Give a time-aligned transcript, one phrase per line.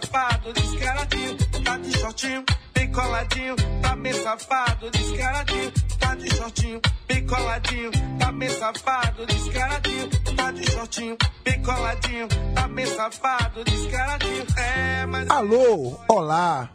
[0.00, 1.36] Safado, descaradinho.
[1.64, 5.72] Tá de shortinho, bem coladinho, tá bem safado, descaradinho.
[5.98, 10.10] Tá de shortinho, bem coladinho, tá bem safado, descaradinho.
[10.36, 14.46] Tá de shortinho, bem coladinho, tá bem safado, descaradinho.
[14.56, 15.30] É, mas.
[15.30, 16.70] Alô, olá,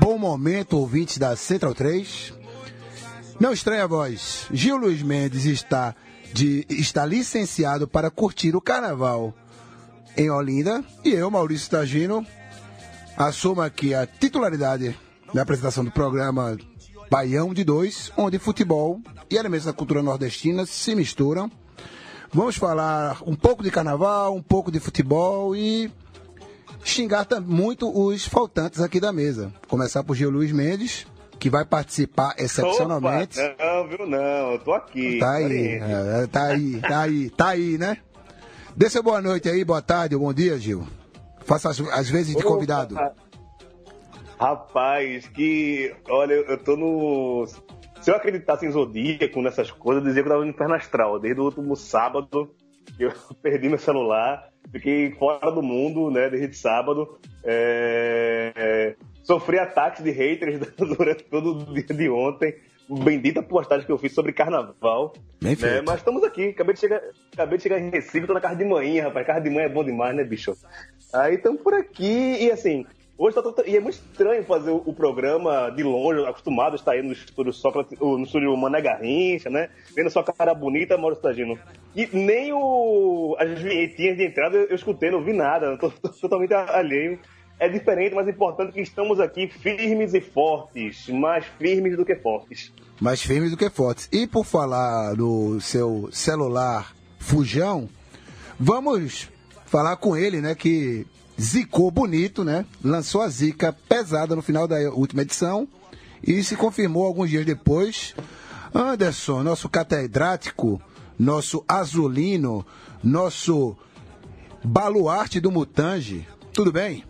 [0.00, 2.32] bom momento, ouvintes da Central 3.
[3.38, 5.94] Não estranha a voz, Gil Luiz Mendes está,
[6.32, 9.34] de, está licenciado para curtir o carnaval
[10.16, 12.24] em Olinda e eu, Maurício Tagino,
[13.16, 14.98] assumo aqui a titularidade
[15.32, 16.56] da apresentação do programa
[17.10, 21.50] Baião de Dois, onde futebol e elementos da cultura nordestina se misturam.
[22.32, 25.92] Vamos falar um pouco de carnaval, um pouco de futebol e
[26.82, 29.52] xingar muito os faltantes aqui da mesa.
[29.68, 31.06] Começar por Gil Luiz Mendes,
[31.38, 33.38] que vai participar excepcionalmente.
[33.38, 34.06] Opa, não, viu?
[34.06, 35.18] Não, eu tô aqui.
[35.18, 37.98] Tá aí, é, tá aí, tá aí, tá aí, né?
[38.74, 40.86] Dê seu boa noite aí, boa tarde, bom dia, Gil.
[41.44, 42.96] Faça as, as vezes de Opa, convidado.
[44.38, 45.94] Rapaz, que.
[46.08, 47.46] Olha, eu tô no.
[48.00, 51.20] Se eu acreditasse em zodíaco, nessas coisas, eu dizia que eu tava no inferno astral.
[51.20, 52.52] Desde o último sábado,
[52.98, 56.28] eu perdi meu celular, fiquei fora do mundo, né?
[56.28, 57.18] Desde sábado.
[57.44, 62.54] É, é, Sofri ataques de haters durante todo o dia de ontem.
[62.88, 65.12] Bendita postagem que eu fiz sobre carnaval.
[65.40, 65.56] Bem né?
[65.56, 65.84] feito.
[65.86, 66.48] Mas estamos aqui.
[66.48, 67.00] Acabei de, chegar,
[67.32, 69.26] acabei de chegar em Recife, tô na casa de manhã, rapaz.
[69.26, 70.56] Casa de manhã é bom demais, né, bicho?
[71.12, 72.86] Aí estamos por aqui e assim.
[73.18, 77.02] Hoje tá e é muito estranho fazer o, programa de longe, acostumado a estar aí
[77.02, 79.68] no estúdio Sócrates, no estúdio Mané Garrincha, né?
[79.94, 81.58] Vendo sua cara bonita, Maurício Tagino.
[81.94, 86.54] E nem o, as vinhetinhas de entrada eu, escutei, não vi nada, tô, tô totalmente
[86.54, 87.18] alheio.
[87.60, 92.16] É diferente, mas é importante que estamos aqui firmes e fortes, mais firmes do que
[92.16, 92.72] fortes.
[93.00, 94.08] Mais firmes do que fortes.
[94.10, 97.88] E por falar no seu celular fujão,
[98.58, 99.30] vamos
[99.72, 101.06] falar com ele, né, que
[101.40, 102.66] zicou bonito, né?
[102.84, 105.66] Lançou a zica pesada no final da última edição
[106.22, 108.14] e se confirmou alguns dias depois.
[108.74, 110.78] Anderson, nosso catedrático,
[111.18, 112.66] nosso azulino,
[113.02, 113.74] nosso
[114.62, 116.28] baluarte do Mutange.
[116.52, 117.02] Tudo bem?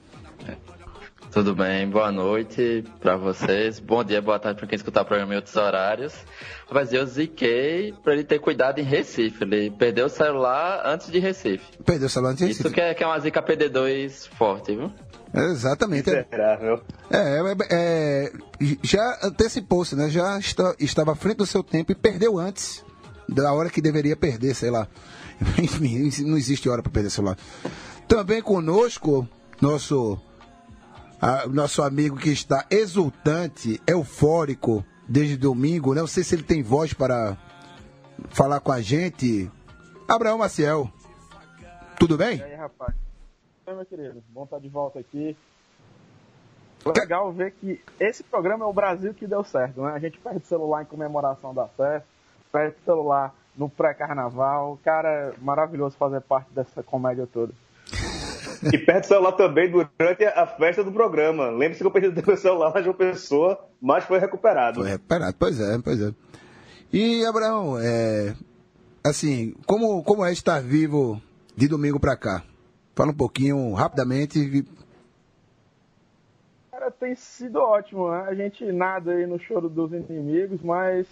[1.32, 3.78] Tudo bem, boa noite pra vocês.
[3.80, 6.12] Bom dia, boa tarde pra quem escutar o programa em outros horários.
[6.68, 9.42] Rapaz, eu ziquei pra ele ter cuidado em Recife.
[9.42, 11.64] Ele perdeu o celular antes de Recife.
[11.86, 12.74] Perdeu o celular antes de Isso Recife.
[12.74, 14.92] que é, que é uma zica PD2 forte, viu?
[15.34, 16.10] Exatamente.
[16.10, 16.82] É, Miserável.
[17.10, 18.32] É, é, é,
[18.82, 20.10] já antecipou-se, né?
[20.10, 22.84] Já está- estava à frente do seu tempo e perdeu antes
[23.26, 24.86] da hora que deveria perder, sei lá.
[25.58, 27.38] Enfim, não existe hora para perder celular.
[28.06, 29.26] Também conosco,
[29.62, 30.20] nosso,
[31.22, 35.94] a- nosso amigo que está exultante, eufórico desde domingo.
[35.94, 37.38] Não sei se ele tem voz para
[38.30, 39.50] falar com a gente.
[40.08, 40.90] Abraão Maciel,
[41.98, 42.38] tudo bem?
[42.38, 42.92] E aí, rapaz?
[43.66, 44.22] Oi, meu querido.
[44.30, 45.36] Bom estar de volta aqui.
[46.84, 49.92] Legal ver que esse programa é o Brasil que deu certo, né?
[49.92, 52.04] A gente perde celular em comemoração da festa,
[52.50, 54.76] perde celular no pré-carnaval.
[54.82, 57.52] Cara, maravilhoso fazer parte dessa comédia toda.
[58.72, 61.50] E perde o celular também durante a festa do programa.
[61.50, 64.80] Lembre-se que eu perdi o meu celular na João Pessoa, mas foi recuperado.
[64.80, 66.12] Foi recuperado, pois é, pois é.
[66.92, 68.34] E, Abraão, é,
[69.04, 71.20] assim, como, como é estar vivo
[71.56, 72.42] de domingo pra cá?
[72.94, 74.38] Fala um pouquinho, rapidamente.
[74.38, 74.64] e-
[76.70, 78.26] Cara, tem sido ótimo, né?
[78.28, 81.06] A gente nada aí no choro dos inimigos, mas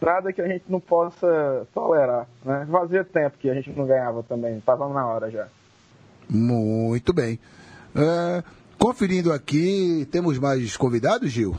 [0.00, 2.66] nada que a gente não possa tolerar, né?
[2.70, 5.48] Fazia tempo que a gente não ganhava também, tava na hora já.
[6.28, 7.38] Muito bem.
[7.96, 8.42] É,
[8.78, 11.56] conferindo aqui, temos mais convidados, Gil?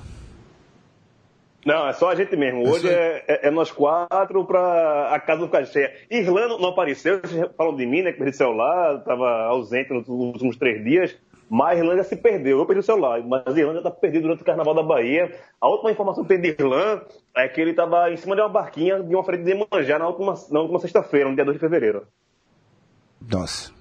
[1.66, 2.64] Não, é só a gente mesmo.
[2.66, 5.92] É Hoje é, é- é nós quatro pra a casa ficar cheia.
[6.10, 8.12] Irlanda não apareceu, vocês falam de mim, né?
[8.14, 11.16] Que perdi o celular, estava ausente nos últimos três dias.
[11.52, 12.60] Mas a Irlanda se perdeu.
[12.60, 15.36] Eu perdi o celular, mas a Irlanda está perdida durante o Carnaval da Bahia.
[15.60, 17.06] A última informação que tem de Irlanda
[17.36, 20.08] é que ele estava em cima de uma barquinha de uma feira de Iemanjá na
[20.08, 22.06] última, na última sexta-feira, no dia 2 de fevereiro.
[23.20, 23.72] Nossa.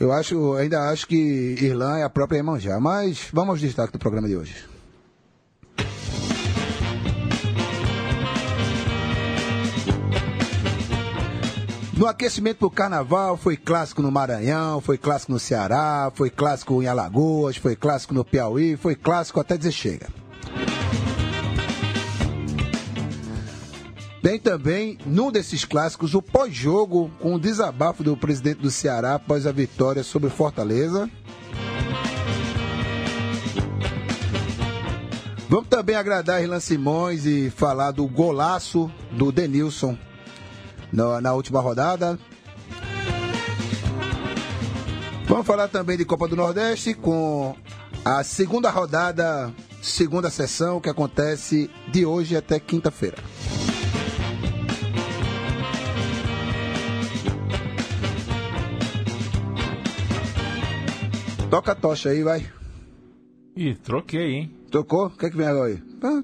[0.00, 1.14] Eu acho, ainda acho que
[1.60, 4.64] Irlã é a própria irmã já, Mas vamos aos destaques do programa de hoje.
[11.92, 16.86] No aquecimento do carnaval, foi clássico no Maranhão, foi clássico no Ceará, foi clássico em
[16.86, 20.08] Alagoas, foi clássico no Piauí, foi clássico até dizer chega.
[24.22, 29.46] Tem também, num desses clássicos, o pós-jogo com o desabafo do presidente do Ceará após
[29.46, 31.10] a vitória sobre Fortaleza.
[35.48, 39.96] Vamos também agradar Irlan Simões e falar do golaço do Denilson
[40.92, 42.18] na, na última rodada.
[45.26, 47.56] Vamos falar também de Copa do Nordeste com
[48.04, 53.16] a segunda rodada, segunda sessão que acontece de hoje até quinta-feira.
[61.50, 62.46] Toca a tocha aí, vai.
[63.56, 64.56] Ih, troquei, hein?
[64.70, 65.06] Tocou?
[65.06, 65.82] O que é que vem agora aí?
[66.00, 66.22] Ah,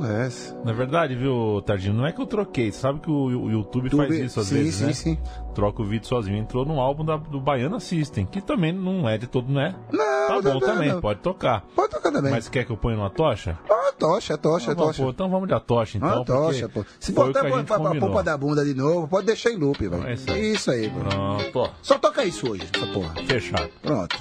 [0.00, 0.56] Porra, é essa?
[0.64, 2.70] Na verdade, viu, Tardinho, não é que eu troquei.
[2.70, 4.92] Você sabe que o, o YouTube, faz YouTube, isso às sim, vezes, sim, né?
[4.92, 5.18] sim.
[5.54, 6.36] Troca o vídeo sozinho.
[6.36, 9.74] Entrou no álbum da- do Baiana System, que também não é de todo, né?
[9.92, 9.98] Não,
[10.28, 11.00] Tá não, bom não, também, não.
[11.00, 11.64] pode tocar.
[11.74, 12.30] Pode tocar também.
[12.30, 13.58] Mas quer que eu ponha numa tocha?
[13.70, 15.02] Ah, tocha, tocha, Então, tocha.
[15.02, 16.22] pô, então vamos de a tocha, então.
[16.22, 16.84] Ah, tocha, pô.
[17.00, 18.08] Se botar a pra combinou.
[18.08, 20.06] polpa da bunda de novo, pode deixar em loop, velho.
[20.06, 20.52] É isso aí.
[20.52, 20.90] Isso aí.
[20.90, 23.14] Pronto, Só toca isso hoje, essa porra.
[23.26, 23.68] fechado.
[23.82, 24.16] Pronto.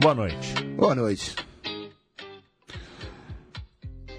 [0.00, 0.54] Boa noite.
[0.76, 1.34] Boa noite.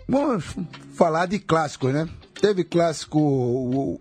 [0.09, 0.55] Vamos
[0.93, 2.07] falar de clássicos, né?
[2.39, 3.99] Teve clássico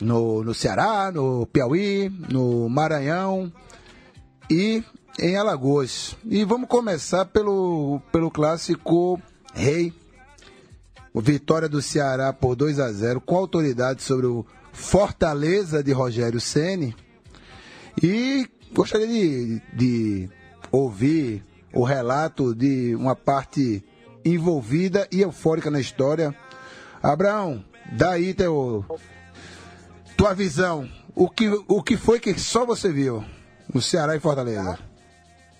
[0.00, 3.52] no, no Ceará, no Piauí, no Maranhão
[4.50, 4.82] e
[5.18, 6.16] em Alagoas.
[6.24, 9.20] E vamos começar pelo, pelo clássico
[9.52, 9.92] Rei.
[11.14, 16.96] Vitória do Ceará por 2 a 0 com autoridade sobre o Fortaleza de Rogério Ceni.
[18.02, 20.30] E gostaria de, de
[20.72, 23.84] ouvir o relato de uma parte
[24.24, 26.34] envolvida e eufórica na história.
[27.02, 28.84] Abraão, daí teu,
[30.16, 30.88] tua visão.
[31.14, 33.24] O que, o que foi que só você viu
[33.72, 34.78] no Ceará e Fortaleza?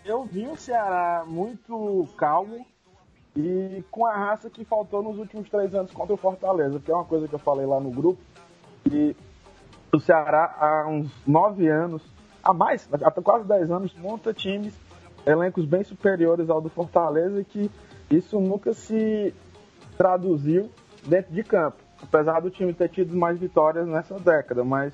[0.04, 2.66] Eu vi o Ceará muito calmo
[3.36, 6.94] e com a raça que faltou nos últimos três anos contra o Fortaleza, que é
[6.94, 8.20] uma coisa que eu falei lá no grupo.
[8.90, 9.16] E
[9.92, 12.02] o Ceará, há uns nove anos,
[12.42, 14.74] há mais, até quase dez anos, monta times,
[15.26, 17.70] elencos bem superiores ao do Fortaleza que
[18.16, 19.34] isso nunca se
[19.96, 20.70] traduziu
[21.06, 21.76] dentro de campo.
[22.02, 24.92] Apesar do time ter tido mais vitórias nessa década, mas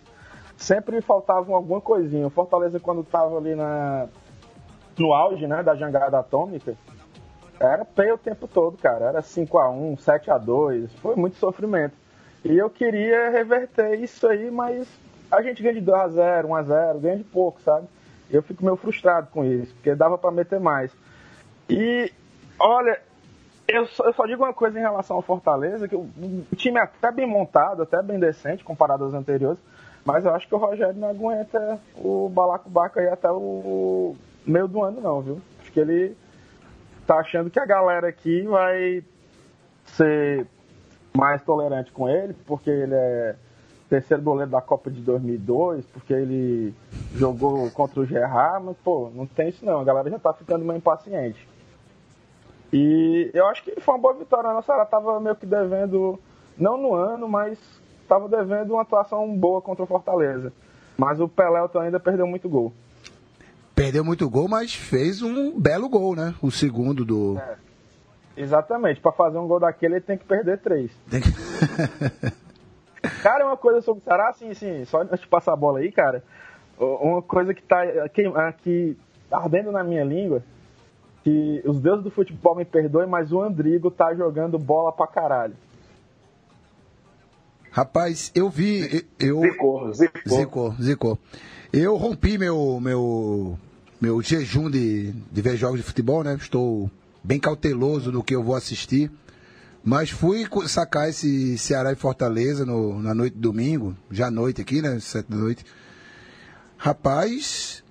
[0.56, 2.26] sempre faltava alguma coisinha.
[2.26, 4.06] O Fortaleza, quando estava ali na,
[4.99, 6.76] no auge né, da jangada atômica,
[7.58, 9.06] era feio o tempo todo, cara.
[9.06, 11.94] Era 5x1, 7x2, foi muito sofrimento.
[12.44, 14.88] E eu queria reverter isso aí, mas
[15.31, 17.87] a gente ganha de 2x0, 1x0, ganha de pouco, sabe?
[18.31, 20.90] Eu fico meio frustrado com isso, porque dava para meter mais.
[21.69, 22.12] E,
[22.58, 23.00] olha,
[23.72, 26.08] eu só, eu só digo uma coisa em relação ao Fortaleza, que o,
[26.52, 29.58] o time é até bem montado, até bem decente comparado aos anteriores,
[30.05, 34.14] mas eu acho que o Rogério não aguenta o balacobaco aí até o
[34.46, 35.40] meio do ano não, viu?
[35.61, 36.17] Acho que ele
[37.06, 39.02] tá achando que a galera aqui vai
[39.84, 40.46] ser
[41.16, 43.37] mais tolerante com ele, porque ele é
[43.88, 46.73] terceiro goleiro da Copa de 2002, porque ele
[47.14, 50.64] jogou contra o Gerrard, mas, pô, não tem isso não, a galera já tá ficando
[50.64, 51.47] meio impaciente.
[52.73, 56.19] E eu acho que foi uma boa vitória, a nossa ela tava meio que devendo,
[56.57, 57.59] não no ano, mas
[58.09, 60.53] tava devendo uma atuação boa contra o Fortaleza.
[60.97, 62.73] Mas o Pelé ainda perdeu muito gol.
[63.75, 66.35] Perdeu muito gol, mas fez um belo gol, né?
[66.43, 67.41] O segundo do.
[68.37, 70.91] Exatamente, para fazer um gol daquele ele tem que perder três.
[71.11, 71.31] Tem que-
[73.23, 75.91] Cara, uma coisa sobre o Ceará, assim, assim, só antes de passar a bola aí,
[75.91, 76.23] cara,
[76.79, 78.97] uma coisa que tá aqui, aqui
[79.31, 80.43] ardendo na minha língua,
[81.23, 85.55] que os deuses do futebol me perdoem, mas o Andrigo tá jogando bola pra caralho.
[87.71, 89.07] Rapaz, eu vi.
[89.19, 90.37] Eu, Zicou, zicou.
[90.39, 91.19] Zicou, zicou.
[91.73, 93.57] Eu rompi meu, meu,
[94.00, 96.35] meu jejum de, de ver jogos de futebol, né?
[96.35, 96.91] Estou
[97.23, 99.11] bem cauteloso no que eu vou assistir.
[99.85, 104.61] Mas fui sacar esse Ceará e Fortaleza no, na noite de domingo, já à noite
[104.61, 104.99] aqui, né?
[105.00, 105.65] Sete da noite.
[106.77, 107.85] Rapaz,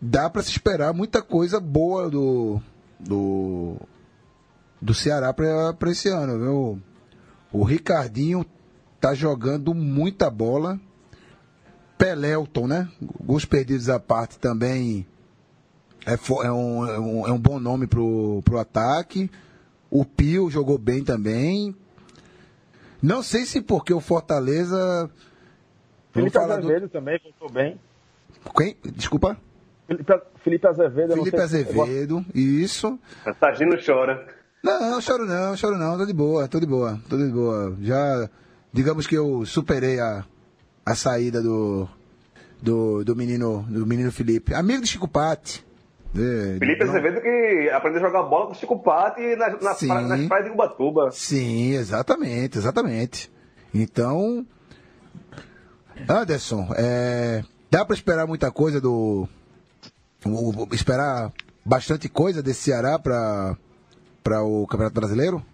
[0.00, 2.60] dá para se esperar muita coisa boa do,
[2.98, 3.76] do,
[4.80, 6.82] do Ceará para esse ano, viu?
[7.52, 8.44] O Ricardinho
[9.00, 10.80] tá jogando muita bola.
[11.96, 12.88] Pelelton, né?
[13.24, 15.06] Gols perdidos à parte também
[16.06, 19.28] é, é um, é um, é um bom nome pro, pro ataque.
[19.90, 21.74] O Pio jogou bem também.
[23.02, 25.10] Não sei se porque o Fortaleza.
[26.12, 26.68] Felipe falar do.
[26.68, 27.80] Azevedo também voltou bem.
[28.56, 28.76] Quem?
[28.94, 29.36] Desculpa.
[29.86, 30.12] Felipe,
[30.42, 31.12] Felipe Azevedo.
[31.14, 32.98] Felipe sei se Azevedo, isso.
[33.40, 34.26] Tagino chora.
[34.62, 37.76] Não, não choro não, choro não, tô de boa, tô de boa, tô de boa.
[37.80, 38.28] Já,
[38.72, 40.24] digamos que eu superei a,
[40.84, 41.88] a saída do,
[42.60, 44.54] do, do menino do menino Felipe.
[44.54, 45.64] Amigo de Chico Patti.
[46.16, 49.76] É, Felipe não- Azevedo que aprendeu a jogar bola com o Chico Patti nas, nas,
[49.76, 49.86] Sim.
[49.86, 51.10] pra- nas praias de Ubatuba.
[51.12, 53.30] Sim, exatamente, exatamente.
[53.72, 54.44] Então,
[56.08, 59.28] Anderson, é, dá para esperar muita coisa do.
[60.34, 61.32] O- esperar
[61.64, 63.56] bastante coisa desse Ceará para
[64.22, 65.44] para o Campeonato Brasileiro?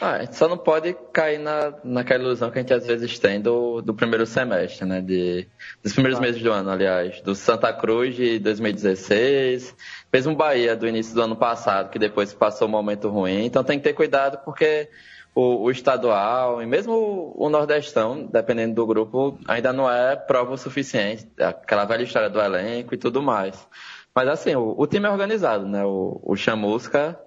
[0.00, 3.18] Ah, a gente só não pode cair na, naquela ilusão que a gente às vezes
[3.18, 5.00] tem do, do primeiro semestre, né?
[5.00, 5.48] De,
[5.82, 7.22] dos primeiros meses do ano, aliás.
[7.22, 9.74] Do Santa Cruz de 2016,
[10.12, 13.46] mesmo Bahia do início do ano passado, que depois passou um momento ruim.
[13.46, 14.90] Então tem que ter cuidado porque
[15.34, 20.52] o, o estadual e mesmo o, o Nordestão, dependendo do grupo, ainda não é prova
[20.52, 21.28] o suficiente.
[21.38, 23.66] Aquela velha história do elenco e tudo mais.
[24.14, 25.84] Mas assim, o, o time é organizado, né?
[25.84, 27.18] O, o Chamusca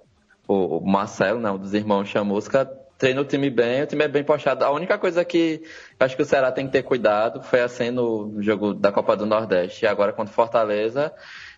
[0.48, 2.66] o o Marcelo, né, um dos irmãos Chamusca,
[2.98, 4.64] treina o time bem, o time é bem postado.
[4.64, 5.62] A única coisa que
[6.00, 9.26] acho que o Ceará tem que ter cuidado foi assim no jogo da Copa do
[9.26, 11.14] Nordeste e agora contra o Fortaleza,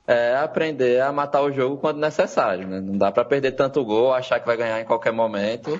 [0.08, 2.68] é aprender a matar o jogo quando necessário.
[2.68, 2.82] Né?
[2.82, 5.80] Não dá para perder tanto gol, achar que vai ganhar em qualquer momento.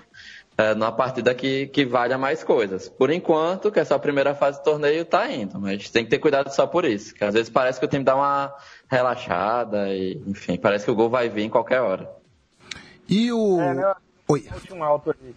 [0.60, 2.90] É, numa partida que, que valha mais coisas.
[2.90, 6.10] Por enquanto, que é só a primeira fase do torneio, tá indo, mas tem que
[6.10, 7.16] ter cuidado só por isso.
[7.16, 8.54] Que às vezes parece que o time dá uma
[8.90, 12.10] relaxada e, enfim, parece que o gol vai vir em qualquer hora.
[13.08, 13.58] E o.
[13.62, 13.96] É, né?
[14.28, 14.44] Oi.
[14.74, 15.34] um alto aí.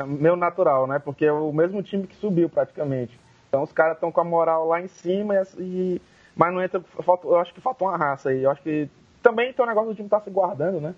[0.00, 0.98] É meu natural, né?
[0.98, 3.16] Porque é o mesmo time que subiu praticamente.
[3.48, 6.02] Então os caras estão com a moral lá em cima e, e-
[6.34, 6.80] mas não entra.
[7.04, 8.42] falta- eu acho que faltou uma raça aí.
[8.42, 8.88] Eu acho que
[9.22, 10.92] também tem um negócio do time tá se guardando, né?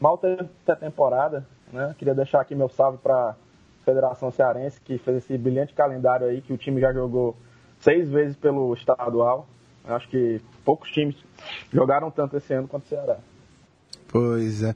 [0.00, 1.94] Mal teve a temporada, né?
[1.98, 3.34] Queria deixar aqui meu salve para
[3.84, 7.36] Federação Cearense que fez esse brilhante calendário aí que o time já jogou
[7.78, 9.46] seis vezes pelo estadual.
[9.86, 11.16] Eu acho que poucos times
[11.72, 13.18] jogaram tanto esse ano quanto o Ceará.
[14.08, 14.74] Pois é.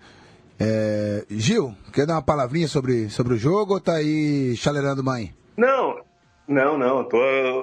[0.63, 5.35] É, Gil, quer dar uma palavrinha sobre, sobre o jogo ou tá aí chalerando mãe?
[5.57, 6.01] Não,
[6.47, 7.05] não, não.
[7.05, 7.19] Tô,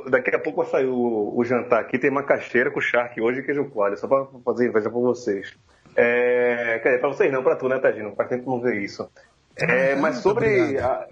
[0.09, 1.99] daqui a pouco vai sair o, o jantar aqui.
[1.99, 5.55] Tem macaxeira com charque hoje e queijo coalho, só pra fazer inveja pra vocês.
[5.99, 8.15] É, quer dizer, pra vocês não, pra tu, né, Tadino?
[8.15, 9.09] Faz tempo não ver isso.
[9.57, 10.45] É, Ah, mas sobre.
[10.79, 11.07] a-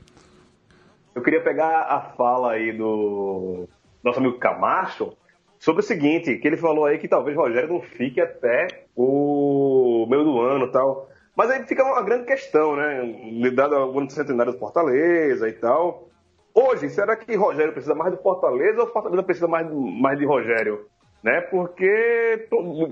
[1.16, 3.68] eu queria pegar a fala aí do
[4.04, 5.18] nosso amigo Camacho
[5.58, 10.06] sobre o seguinte, que ele falou aí que talvez o Rogério não fique até o
[10.08, 11.10] meio do ano e tal.
[11.36, 13.02] Mas aí fica uma grande questão, né?
[13.54, 16.10] Dado o ano centenário do Fortaleza e tal.
[16.54, 20.86] Hoje, será que Rogério precisa mais do Fortaleza ou Fortaleza precisa mais, mais de Rogério?
[21.24, 21.42] Né?
[21.42, 22.48] Porque,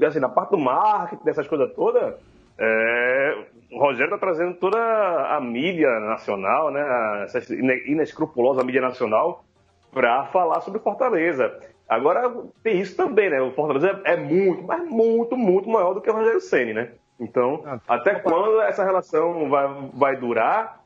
[0.08, 2.16] assim, na parte do marketing, dessas coisas todas,
[2.58, 3.38] é,
[3.72, 7.24] o Rogério está trazendo toda a mídia nacional, né?
[7.24, 9.44] essa ine- inescrupulosa mídia nacional,
[9.92, 11.60] para falar sobre Fortaleza.
[11.88, 13.40] Agora, tem isso também, né?
[13.42, 16.90] O Fortaleza é, é muito, mas muito, muito maior do que o Rogério Ceni, né?
[17.20, 20.82] Então, Ah, até quando essa relação vai, vai durar?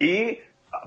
[0.00, 0.40] E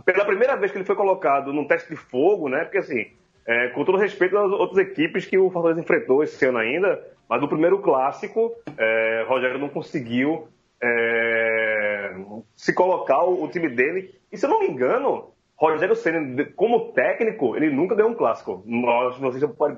[0.04, 2.64] pela primeira vez que ele foi colocado num teste de fogo, né?
[2.66, 3.06] Porque assim,
[3.48, 7.42] é, com todo respeito às outras equipes que o Fortaleza enfrentou esse ano ainda, mas
[7.42, 10.48] no primeiro clássico, é, Rogério não conseguiu
[10.82, 12.16] é,
[12.56, 14.14] se colocar o, o time dele.
[14.32, 18.64] E se eu não me engano, Rogério Senna, como técnico, ele nunca ganhou um clássico.
[18.66, 19.78] Nós, não sei se você pode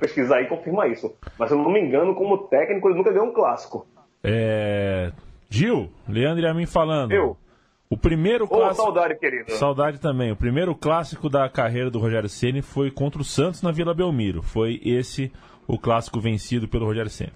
[0.00, 1.14] pesquisar e confirmar isso.
[1.38, 3.86] Mas se eu não me engano, como técnico, ele nunca ganhou um clássico.
[4.24, 5.12] É...
[5.50, 7.12] Gil, Leandro e a mim falando.
[7.12, 7.36] Eu.
[7.90, 8.82] O primeiro Ô, clássico.
[8.84, 9.50] saudade, querido.
[9.52, 10.30] Saudade também.
[10.30, 14.42] O primeiro clássico da carreira do Rogério Ceni foi contra o Santos na Vila Belmiro.
[14.42, 15.32] Foi esse
[15.66, 17.32] o clássico vencido pelo Rogério Ceni.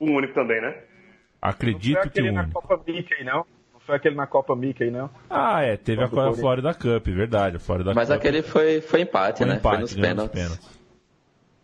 [0.00, 0.68] O único também, né?
[0.68, 2.60] Não foi Acredito que aquele o na único.
[2.62, 3.44] Copa Mickey, não?
[3.74, 5.10] Não foi aquele na Copa Mickey, não?
[5.28, 6.32] Ah, é, teve a, a.
[6.34, 8.16] Florida Cup, verdade, a Florida Mas Cup.
[8.16, 9.56] aquele foi, foi empate, foi né?
[9.56, 10.40] empate, foi nos pênaltis.
[10.40, 10.78] pênaltis.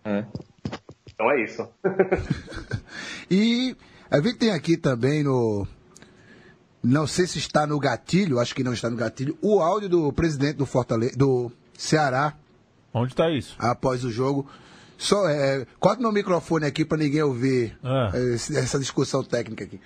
[0.05, 0.25] É.
[1.13, 1.69] Então é isso.
[3.31, 3.75] E
[4.11, 5.67] a gente tem aqui também no.
[6.85, 10.13] Não sei se está no gatilho, acho que não está no gatilho, o áudio do
[10.13, 12.35] presidente do Fortaleza, do Ceará,
[12.93, 13.57] Onde tá isso?
[13.59, 14.47] após o jogo.
[14.99, 18.13] Só, é, corta meu microfone aqui para ninguém ouvir Ah.
[18.15, 19.81] é, essa discussão técnica aqui.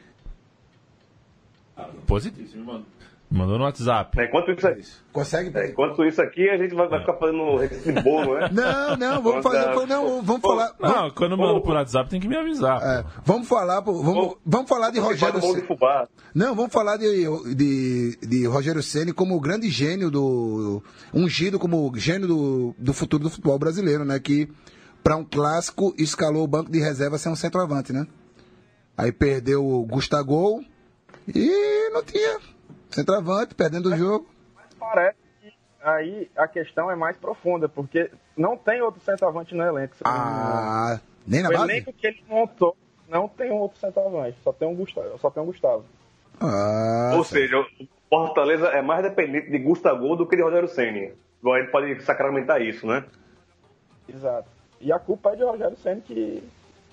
[2.06, 2.56] Positivo.
[2.58, 2.86] Me mandou.
[3.30, 4.16] Mandou no WhatsApp.
[4.22, 4.82] Enquanto isso, aqui-
[5.12, 5.58] Consegue?
[5.58, 8.48] é, enquanto isso aqui, a gente vai, vai ficar fazendo esse bolo, né?
[8.52, 9.86] Não, não, vamos Quando fazer.
[9.86, 10.72] dá- Não, vamos Pô, falar.
[10.80, 12.80] vamos- Não, quando manda por WhatsApp tem que me avisar.
[12.82, 13.08] é, pô.
[13.26, 15.60] vamos falar, pô, vamos, vamos falar de Rogério Ceni.
[15.66, 16.08] fubá.
[16.34, 20.82] Não, vamos falar de, de, de Rogério Ceni como o grande gênio do.
[21.12, 24.18] ungido como gênio do, do futuro do futebol brasileiro, né?
[24.18, 24.48] Que
[25.04, 28.06] para um clássico escalou o banco de reserva sem um centroavante, né?
[28.96, 30.62] Aí perdeu o Gustavo
[31.34, 32.38] e não tinha
[32.90, 34.26] centroavante, perdendo o jogo.
[34.78, 35.52] Parece que
[35.82, 39.94] aí a questão é mais profunda, porque não tem outro centroavante no elenco.
[40.00, 40.12] eu não.
[40.12, 41.64] Ah, nem na o base?
[41.70, 42.76] elenco que ele montou
[43.08, 45.18] não tem um outro centroavante, só tem um Gustavo.
[45.18, 45.84] Só tem um Gustavo.
[46.40, 47.66] Ah, Ou seja, o
[48.08, 51.12] Fortaleza é mais dependente de Gustavo do que de Rogério Ceni.
[51.40, 53.04] Agora ele pode sacramentar isso, né?
[54.08, 54.48] Exato.
[54.80, 56.42] E a culpa é de Rogério Senna que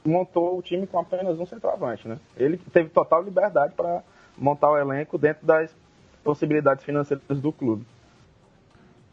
[0.03, 2.17] montou o time com apenas um centroavante, né?
[2.37, 4.03] Ele teve total liberdade para
[4.37, 5.75] montar o elenco dentro das
[6.23, 7.85] possibilidades financeiras do clube.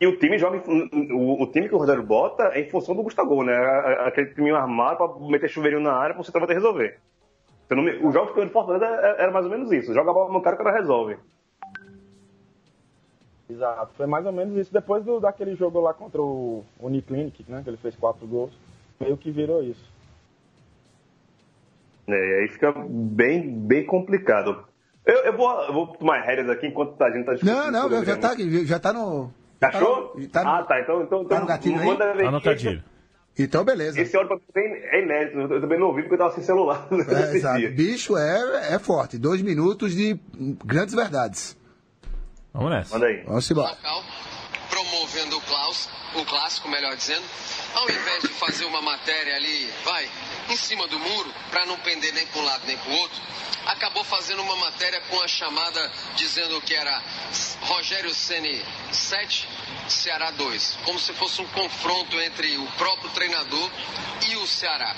[0.01, 0.61] E o time joga.
[0.69, 3.55] O, o time que o Rogério bota é em função do Gustavo, né?
[4.07, 6.99] Aquele time armado pra meter chuveirinho na área pra você que resolver.
[7.71, 9.95] Não me- Os jogos que eu Fortaleza era mais ou menos isso.
[9.95, 11.17] Joga a bola no cara que o cara resolve.
[13.49, 13.93] Exato.
[13.97, 14.73] Foi mais ou menos isso.
[14.73, 17.63] Depois do, daquele jogo lá contra o Uniclinic, né?
[17.63, 18.53] Que ele fez quatro gols,
[19.01, 19.91] meio que virou isso.
[22.09, 24.65] É, e aí fica bem, bem complicado.
[25.05, 27.57] Eu, eu vou, eu vou tomar rédeas aqui enquanto a gente tá discutindo.
[27.57, 28.21] Não, não, já Grêmio.
[28.21, 29.33] tá, aqui, já tá no.
[29.61, 30.13] já tá Achou?
[30.17, 30.81] no- tá no- ah, tá.
[30.81, 31.87] Então, então, tá então no gatilho aí?
[31.87, 32.85] manda ver Tá cadilho.
[33.39, 33.99] Então, beleza.
[34.01, 35.39] Esse áudio pra mim é inédito.
[35.39, 36.87] Eu também não ouvi porque eu tava sem celular.
[36.93, 37.59] É, exato.
[37.59, 37.71] dia.
[37.71, 39.19] Bicho é, é forte.
[39.19, 40.19] Dois minutos de
[40.65, 41.57] grandes verdades.
[42.53, 42.95] Vamos nessa.
[42.95, 43.23] Manda aí.
[43.27, 43.71] Vamos embora.
[43.71, 44.03] local,
[44.71, 47.23] promovendo o, Klaus, o clássico, melhor dizendo,
[47.75, 50.05] ao invés de fazer uma matéria ali, vai,
[50.53, 53.21] em cima do muro, para não pender nem para um lado nem para o outro,
[53.67, 57.03] acabou fazendo uma matéria com a chamada dizendo que era
[57.63, 59.49] Rogério Ceni 7,
[59.89, 63.71] Ceará 2, como se fosse um confronto entre o próprio treinador
[64.29, 64.95] e o Ceará.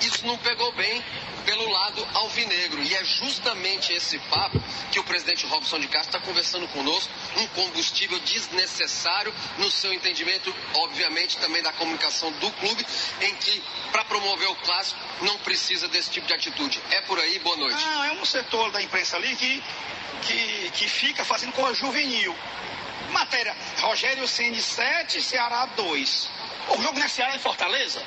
[0.00, 1.04] Isso não pegou bem
[1.44, 2.82] pelo lado alvinegro.
[2.82, 7.12] E é justamente esse papo que o presidente Robson de Castro está conversando conosco.
[7.36, 12.86] Um combustível desnecessário, no seu entendimento, obviamente, também da comunicação do clube,
[13.20, 16.80] em que, para promover o clássico, não precisa desse tipo de atitude.
[16.90, 17.82] É por aí, boa noite.
[17.84, 19.62] Não, é um setor da imprensa ali que,
[20.22, 22.34] que, que fica fazendo coisa juvenil.
[23.10, 26.30] Matéria, Rogério Ceni 7, Ceará 2.
[26.70, 28.02] O jogo não é Ceará em Fortaleza?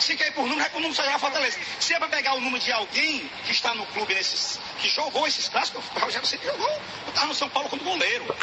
[0.00, 1.58] Se quer ir por número, é por número Ceará Fortaleza.
[1.78, 4.58] Se é para pegar o número de alguém que está no clube nesses.
[4.78, 6.70] que jogou esses clássicos, o Rogério Ceni jogou.
[6.70, 8.34] Eu estava no São Paulo como goleiro.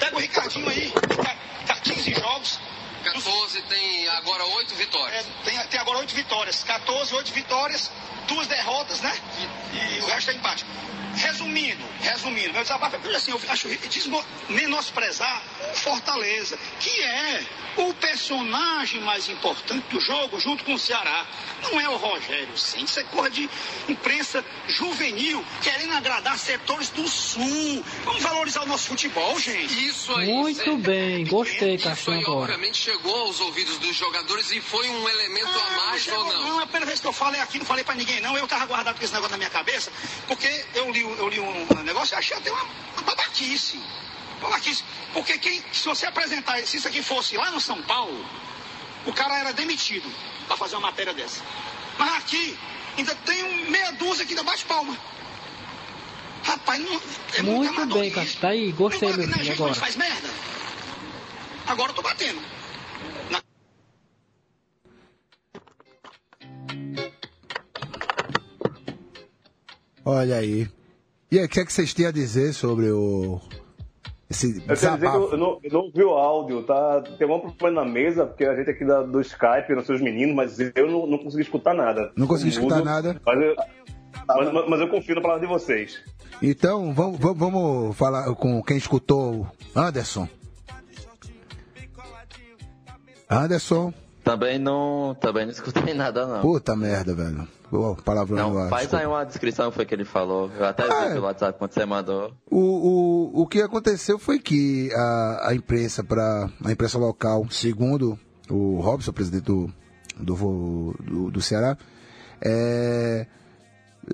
[0.00, 2.60] Pega o Ricardinho aí, que tá, tá 15 jogos.
[3.04, 5.24] 14 tem agora 8 vitórias.
[5.26, 6.62] É, tem, tem agora oito vitórias.
[6.64, 7.90] 14, oito vitórias,
[8.26, 9.12] duas derrotas, né?
[9.72, 10.64] E, e o resto é empate.
[11.16, 17.42] Resumindo, resumindo, meu desabafo é assim, eu acho desmo- menosprezar o Fortaleza, que é
[17.78, 21.26] o personagem mais importante do jogo, junto com o Ceará.
[21.62, 22.84] Não é o Rogério, sim.
[22.84, 23.50] Isso é coisa de
[23.88, 27.84] imprensa juvenil, querendo agradar setores do Sul.
[28.04, 29.88] Vamos valorizar o nosso futebol, gente.
[29.88, 30.26] Isso aí.
[30.28, 30.76] Muito Zé.
[30.76, 32.52] bem, gostei, aí, agora.
[32.52, 36.48] obviamente, chegou aos ouvidos dos jogadores e foi um elemento a mais chegou, ou não?
[36.48, 38.36] Não, a primeira vez que eu falei aqui, não falei pra ninguém, não.
[38.36, 39.92] Eu tava guardado com esse negócio na minha cabeça,
[40.26, 43.80] porque eu li, eu li um negócio e achei até uma, uma babaquice.
[44.40, 44.84] Babaquice.
[45.12, 48.24] Porque quem, se você apresentar, se isso aqui fosse lá no São Paulo,
[49.06, 50.10] o cara era demitido
[50.46, 51.42] pra fazer uma matéria dessa.
[51.98, 52.58] Mas aqui,
[52.96, 54.96] ainda tem um meia dúzia que ainda bate palma.
[56.44, 57.00] Rapaz, não,
[57.34, 58.10] é muito Muito bem.
[58.10, 58.40] Cássio.
[58.40, 59.74] Tá aí, gostei, Não gente agora.
[59.74, 60.30] faz merda.
[61.66, 62.40] Agora eu tô batendo.
[70.10, 70.66] Olha aí.
[71.30, 73.38] E aí, o que é que vocês têm a dizer sobre o.
[74.30, 77.02] Esse Eu quero dizer que eu, não, eu não ouvi o áudio, tá?
[77.18, 80.00] Tem um problema na mesa, porque a gente aqui da- do Skype, não sei os
[80.02, 82.10] meninos, mas eu não, não consegui escutar nada.
[82.16, 83.20] Não consegui Mudo, escutar nada?
[83.24, 83.54] Mas eu,
[84.52, 86.02] mas- mas eu confio na palavra de vocês.
[86.42, 90.26] Então, vamos, vamos, vamos falar com quem escutou Anderson.
[93.30, 93.92] Anderson,
[94.30, 96.40] Também não, também não escutei nada, não.
[96.42, 97.48] puta merda, velho.
[98.04, 99.02] Palavrão no Não, ar, faz desculpa.
[99.04, 100.50] aí uma descrição foi que ele falou.
[100.58, 101.12] Eu até Ah, vi é.
[101.14, 102.32] pelo WhatsApp quando você mandou.
[102.50, 108.18] O, o, o que aconteceu foi que a, a imprensa para a imprensa local, segundo
[108.50, 109.72] o Robson, presidente do,
[110.18, 111.76] do, do, do Ceará,
[112.42, 113.26] é,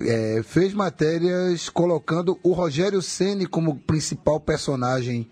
[0.01, 5.29] é, fez matérias colocando o Rogério Ceni como principal personagem,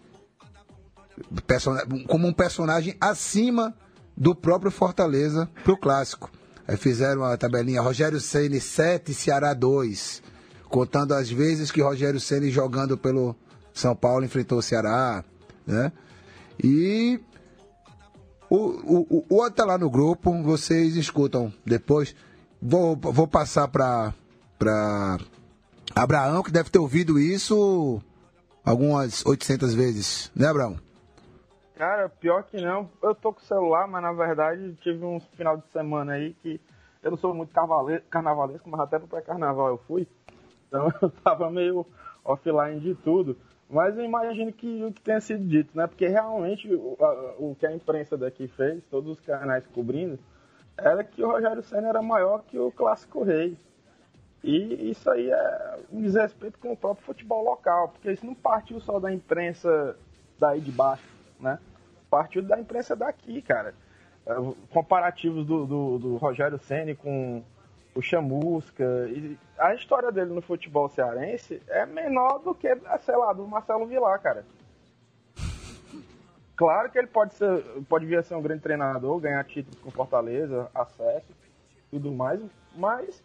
[1.46, 3.74] persona- como um personagem acima
[4.16, 6.32] do próprio Fortaleza pro clássico.
[6.68, 10.22] Aí fizeram a tabelinha Rogério Ceni 7, Ceará 2,
[10.70, 13.36] contando as vezes que Rogério Ceni jogando pelo
[13.74, 15.24] São Paulo enfrentou o Ceará,
[15.68, 15.92] né?
[16.64, 17.20] E
[18.50, 22.16] o, o, o, o outro tá lá no grupo, vocês escutam depois.
[22.62, 24.14] Vou, vou passar para
[24.58, 25.18] para
[25.94, 28.02] Abraão, que deve ter ouvido isso
[28.64, 30.80] algumas 800 vezes, né, Abraão?
[31.76, 32.90] Cara, pior que não.
[33.02, 36.60] Eu tô com celular, mas na verdade tive um final de semana aí que
[37.02, 37.54] eu não sou muito
[38.10, 40.08] carnavalesco, mas até pro pré-carnaval eu fui.
[40.68, 41.86] Então eu tava meio
[42.24, 43.38] offline de tudo.
[43.70, 45.88] Mas eu imagino que o que tenha sido dito, né?
[45.88, 50.20] Porque realmente o, a, o que a imprensa daqui fez, todos os canais cobrindo,
[50.78, 53.58] era que o Rogério Senna era maior que o Clássico Rei.
[54.44, 58.80] E isso aí é um desrespeito com o próprio futebol local, porque isso não partiu
[58.80, 59.98] só da imprensa
[60.38, 61.04] daí de baixo,
[61.44, 61.60] né?
[62.10, 63.76] Partiu da imprensa daqui, cara.
[64.26, 64.34] É,
[64.72, 67.44] comparativos do, do, do Rogério Senna com
[67.94, 68.84] o Chamusca.
[69.10, 72.68] E a história dele no futebol cearense é menor do que,
[73.02, 74.46] sei lá, do Marcelo Vilar, cara.
[76.56, 79.90] Claro que ele pode, ser, pode vir a ser um grande treinador, ganhar títulos com
[79.90, 81.34] Fortaleza, acesso,
[81.90, 82.40] tudo mais,
[82.76, 83.24] mas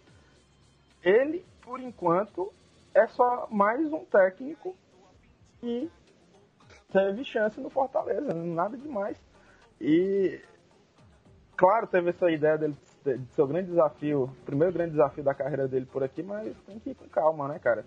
[1.02, 2.52] ele, por enquanto,
[2.94, 4.74] é só mais um técnico
[5.61, 5.90] que
[6.92, 9.16] teve chance no Fortaleza, nada demais.
[9.81, 10.40] E,
[11.57, 15.68] claro, teve essa ideia dele de ser o grande desafio, primeiro grande desafio da carreira
[15.68, 17.85] dele por aqui, mas tem que ir com calma, né, cara?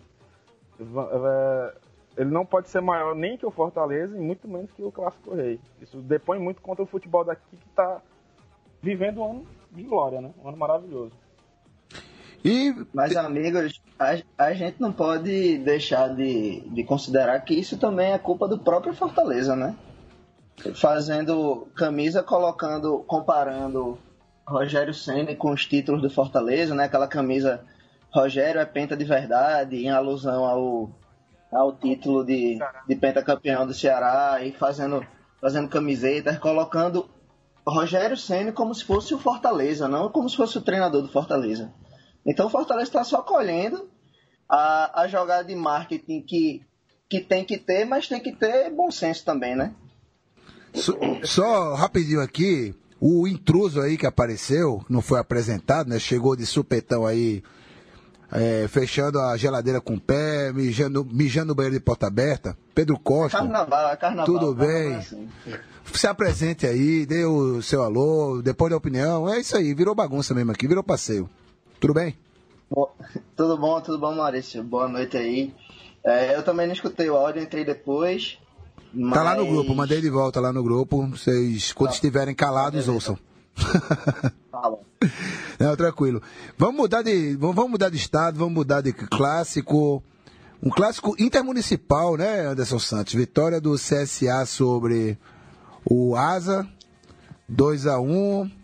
[0.80, 1.76] É,
[2.18, 5.36] ele não pode ser maior nem que o Fortaleza e muito menos que o Clássico
[5.36, 5.60] Rei.
[5.80, 8.02] Isso depõe muito contra o futebol daqui que está
[8.82, 10.34] vivendo um ano de glória, né?
[10.44, 11.21] Um ano maravilhoso.
[12.44, 12.74] E...
[12.94, 18.18] Mas, amigos, a, a gente não pode deixar de, de considerar que isso também é
[18.18, 19.76] culpa do próprio Fortaleza, né?
[20.76, 23.98] Fazendo camisa, colocando, comparando
[24.48, 26.86] Rogério Senna com os títulos do Fortaleza, né?
[26.86, 27.64] Aquela camisa
[28.12, 30.90] Rogério é penta de verdade, em alusão ao,
[31.52, 35.06] ao título de, de pentacampeão do Ceará e fazendo,
[35.40, 37.10] fazendo camisetas, colocando
[37.66, 41.72] Rogério Senna como se fosse o Fortaleza, não como se fosse o treinador do Fortaleza.
[42.26, 43.90] Então o Fortaleza está só colhendo
[44.48, 46.62] a, a jogada de marketing que,
[47.10, 49.74] que tem que ter, mas tem que ter bom senso também, né?
[50.74, 56.00] Só, só rapidinho aqui, o intruso aí que apareceu, não foi apresentado, né?
[56.00, 57.44] Chegou de supetão aí,
[58.32, 62.58] é, fechando a geladeira com o pé, mijando, mijando no banheiro de porta aberta.
[62.76, 63.40] Pedro Costa.
[63.40, 64.26] Carnaval, é carnaval.
[64.26, 64.96] Tudo bem.
[64.96, 65.28] Assim.
[65.94, 69.28] Se apresente aí, dê o seu alô, depois da opinião.
[69.28, 71.30] É isso aí, virou bagunça mesmo aqui, virou passeio.
[71.82, 72.16] Tudo bem?
[73.36, 74.64] tudo bom, tudo bom, Maurício?
[74.64, 75.52] Boa noite aí.
[76.04, 78.38] É, eu também não escutei o áudio, entrei depois.
[78.94, 79.14] Mas...
[79.16, 81.08] Tá lá no grupo, mandei de volta lá no grupo.
[81.08, 81.96] Vocês, quando tá.
[81.96, 83.18] estiverem calados, tá ouçam.
[84.52, 84.72] Tá
[85.60, 86.22] Não, tranquilo.
[86.56, 87.36] Vamos mudar de.
[87.36, 90.04] Vamos mudar de estado, vamos mudar de clássico.
[90.62, 93.16] Um clássico intermunicipal, né, Anderson Santos?
[93.16, 95.18] Vitória do CSA sobre
[95.84, 96.68] o Asa.
[97.50, 98.61] 2 a 1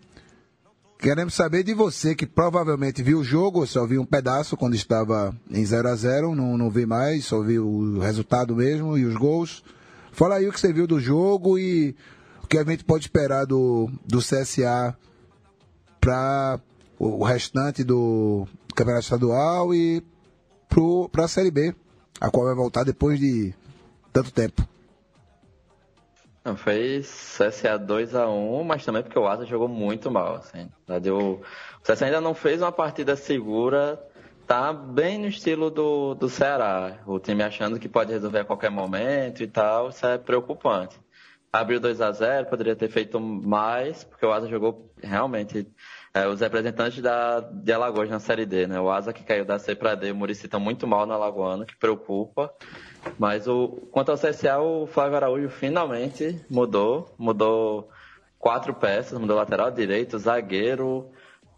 [1.00, 5.36] Queremos saber de você que provavelmente viu o jogo, só viu um pedaço quando estava
[5.50, 9.16] em 0 a 0 não, não vi mais, só vi o resultado mesmo e os
[9.16, 9.64] gols.
[10.12, 11.96] Fala aí o que você viu do jogo e
[12.44, 14.98] o que a gente pode esperar do, do CSA
[16.02, 16.60] para
[16.98, 20.04] o restante do Campeonato Estadual e
[21.12, 21.76] para a Série B,
[22.20, 23.54] a qual vai voltar depois de
[24.12, 24.68] tanto tempo.
[26.48, 30.36] Não, foi CSA 2x1, mas também porque o Asa jogou muito mal.
[30.36, 30.70] Assim.
[30.88, 31.42] O
[31.84, 34.02] CSA ainda não fez uma partida segura,
[34.48, 37.00] tá bem no estilo do, do Ceará.
[37.06, 40.98] O time achando que pode resolver a qualquer momento e tal, isso é preocupante.
[41.52, 45.68] Abriu 2 a 0 poderia ter feito mais, porque o Asa jogou realmente
[46.14, 48.80] é, os representantes da, de Alagoas na Série D, né?
[48.80, 51.66] O Asa que caiu da C para D, o Murici estão muito mal na Alagoana,
[51.66, 52.54] que preocupa.
[53.18, 57.14] Mas o, quanto ao CSA, o Flávio Araújo finalmente mudou.
[57.18, 57.90] Mudou
[58.40, 61.10] quatro peças, mudou lateral direito, zagueiro,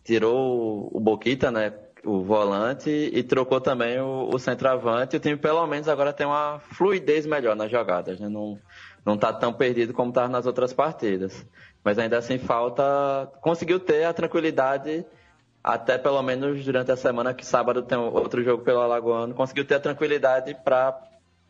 [0.03, 1.73] tirou o Boquita, né?
[2.05, 5.17] O volante e trocou também o, o centroavante.
[5.17, 8.29] O time pelo menos agora tem uma fluidez melhor nas jogadas, né?
[8.29, 8.57] Não,
[9.05, 11.45] não tá tão perdido como estava nas outras partidas.
[11.83, 13.29] Mas ainda assim falta.
[13.41, 15.05] Conseguiu ter a tranquilidade
[15.63, 19.75] até pelo menos durante a semana que sábado tem outro jogo pelo Alagoano, conseguiu ter
[19.75, 20.97] a tranquilidade para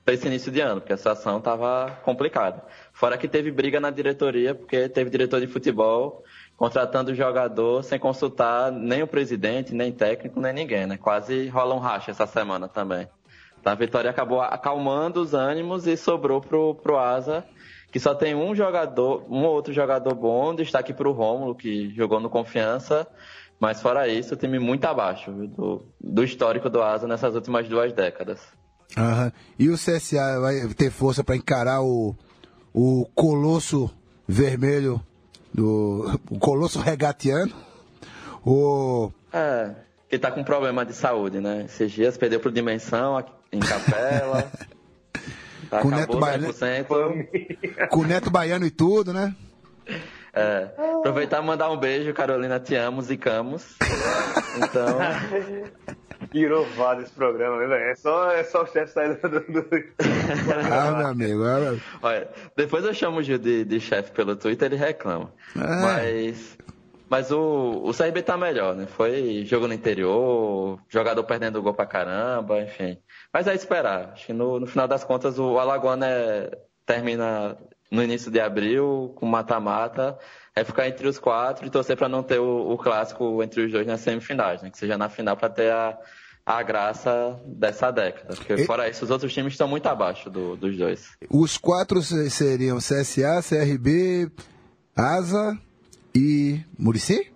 [0.07, 2.63] esse início de ano, porque a situação estava complicada.
[2.91, 6.23] Fora que teve briga na diretoria, porque teve diretor de futebol
[6.57, 10.97] contratando o jogador sem consultar nem o presidente, nem técnico, nem ninguém, né?
[10.97, 13.07] Quase rola um racha essa semana também.
[13.59, 17.45] Então a vitória acabou acalmando os ânimos e sobrou pro, pro Asa,
[17.91, 22.29] que só tem um jogador, um outro jogador bom, destaque pro Rômulo, que jogou no
[22.29, 23.07] Confiança,
[23.59, 27.91] mas fora isso, o time muito abaixo do, do histórico do Asa nessas últimas duas
[27.93, 28.58] décadas.
[28.97, 29.31] Uhum.
[29.57, 32.15] E o CSA vai ter força para encarar o,
[32.73, 33.89] o colosso
[34.27, 35.01] vermelho,
[35.53, 37.53] do, o colosso regatiano?
[38.45, 39.11] O...
[39.31, 39.71] É,
[40.09, 41.65] que tá com problema de saúde, né?
[41.65, 44.51] Esses dias perdeu pro Dimensão em Capela.
[45.69, 46.53] tá, com, neto baiano,
[47.89, 49.35] com Neto Baiano e tudo, né?
[50.33, 53.75] É, aproveitar e mandar um beijo, Carolina, te amo, zicamos.
[54.57, 54.97] Então.
[56.31, 57.83] Virou vaso esse programa, né, velho?
[57.85, 59.29] É só, é só o chefe sair do.
[59.29, 59.65] do...
[60.71, 61.43] ah, meu amigo.
[61.43, 65.33] Ah, Olha, depois eu chamo o Gil de, de chefe pelo Twitter, ele reclama.
[65.55, 65.81] É.
[65.81, 66.57] Mas.
[67.09, 68.85] Mas o, o CRB tá melhor, né?
[68.85, 72.99] Foi jogo no interior, jogador perdendo gol pra caramba, enfim.
[73.33, 74.11] Mas é esperar.
[74.13, 76.51] Acho que no, no final das contas o Alagoana é,
[76.85, 77.57] termina
[77.89, 80.17] no início de abril com mata-mata.
[80.55, 83.71] É ficar entre os quatro e torcer para não ter o, o, clássico entre os
[83.71, 84.69] dois nas semifinais, né?
[84.69, 85.97] Que seja na final para ter a,
[86.45, 88.35] a graça dessa década.
[88.35, 88.65] Porque e...
[88.65, 91.11] fora isso, os outros times estão muito abaixo do, dos dois.
[91.29, 94.29] Os quatro seriam CSA, CRB,
[94.95, 95.57] Asa
[96.13, 97.31] e Murici?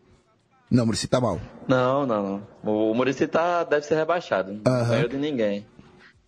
[0.69, 1.39] Não, Murici tá mal.
[1.67, 2.23] Não, não,
[2.63, 2.89] não.
[2.89, 4.53] O Murici tá, deve ser rebaixado.
[4.53, 5.65] Não ganhou de ninguém.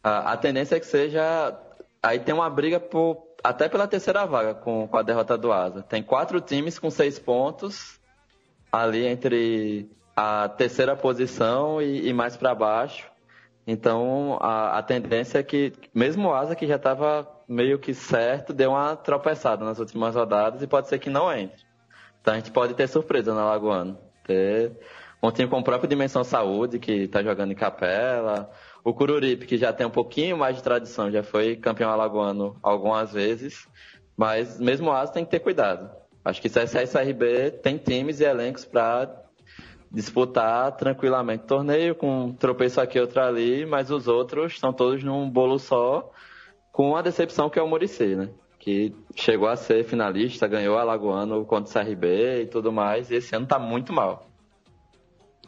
[0.04, 1.58] A, a, tendência é que seja.
[2.06, 5.82] Aí tem uma briga por, até pela terceira vaga com, com a derrota do Asa.
[5.82, 8.00] Tem quatro times com seis pontos
[8.72, 13.10] ali entre a terceira posição e, e mais para baixo.
[13.66, 18.54] Então a, a, tendência é que, mesmo o Asa que já estava meio que certo,
[18.54, 21.66] deu uma tropeçada nas últimas rodadas e pode ser que não entre.
[22.22, 23.98] Então a gente pode ter surpresa na Lagoano.
[24.24, 24.80] Ter
[25.24, 28.52] um time com a própria Dimensão Saúde, que está jogando em Capela.
[28.86, 33.12] O Cururipe, que já tem um pouquinho mais de tradição, já foi campeão alagoano algumas
[33.12, 33.68] vezes.
[34.16, 35.90] Mas mesmo o Asa tem que ter cuidado.
[36.24, 39.24] Acho que CSA e CRB tem times e elencos para
[39.92, 45.04] disputar tranquilamente o torneio, com um tropeço aqui outro ali, mas os outros estão todos
[45.04, 46.12] num bolo só,
[46.72, 48.30] com a decepção que é o Murici, né?
[48.66, 53.36] que chegou a ser finalista, ganhou Alagoano contra o CRB e tudo mais, e esse
[53.36, 54.28] ano tá muito mal.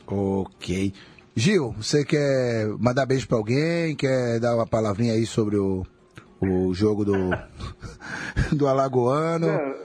[0.06, 0.94] Ok.
[1.40, 3.96] Gil, você quer mandar beijo para alguém?
[3.96, 5.86] Quer dar uma palavrinha aí sobre o,
[6.42, 7.14] o jogo do,
[8.58, 9.48] do Alagoano?
[9.48, 9.78] É,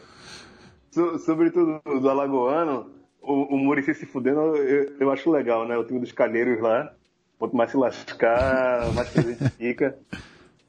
[0.90, 5.76] so, sobretudo do Alagoano, o, o se fudendo, eu, eu, acho legal, né?
[5.76, 6.90] O time dos calheiros lá,
[7.38, 9.98] quanto mais se lascar, mais presente fica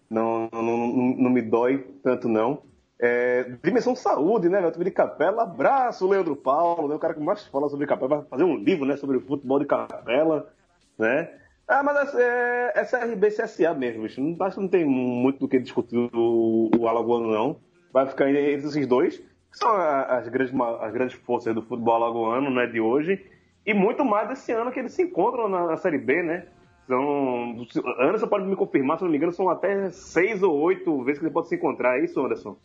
[0.10, 2.62] não, não, não, não me dói tanto não.
[3.00, 4.60] É, dimensão saúde, né?
[4.68, 6.96] O time de Capela, abraço, Leandro Paulo, né?
[6.96, 9.60] o cara que mais fala sobre Capela, vai fazer um livro né, sobre o futebol
[9.60, 10.52] de Capela,
[10.98, 11.30] né?
[11.68, 14.22] Ah, mas é, é CRB CSA mesmo, bicho.
[14.22, 17.58] Não, acho que não tem muito do que discutir o, o Alagoano, não.
[17.92, 22.50] Vai ficar entre esses dois, que são as grandes, as grandes forças do futebol alagoano,
[22.50, 23.24] né, de hoje.
[23.66, 26.48] E muito mais desse ano que eles se encontram na, na Série B, né?
[26.88, 27.66] São.
[28.00, 31.26] Anderson pode me confirmar, se não me engano, são até seis ou oito vezes que
[31.26, 32.58] ele pode se encontrar, é isso, Anderson?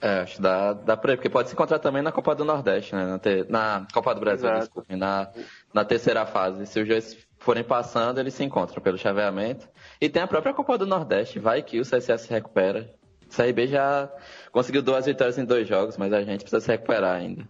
[0.00, 2.42] É, acho que dá, dá pra ir, porque pode se encontrar também na Copa do
[2.42, 3.04] Nordeste, né?
[3.04, 4.64] Na, te, na Copa do Brasil, Exato.
[4.64, 5.30] desculpe, na,
[5.74, 6.66] na terceira fase.
[6.66, 9.68] Se os dois forem passando, eles se encontram pelo chaveamento.
[10.00, 12.90] E tem a própria Copa do Nordeste, vai que o CSA se recupera.
[13.30, 14.10] O CRB já
[14.50, 17.46] conseguiu duas vitórias em dois jogos, mas a gente precisa se recuperar ainda.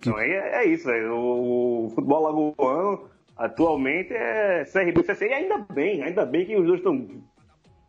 [0.00, 0.08] Que...
[0.10, 1.16] Então, é, é isso, velho.
[1.16, 6.54] O, o futebol lagoano atualmente é CRB e CSA, e ainda bem, ainda bem que
[6.54, 7.08] os dois estão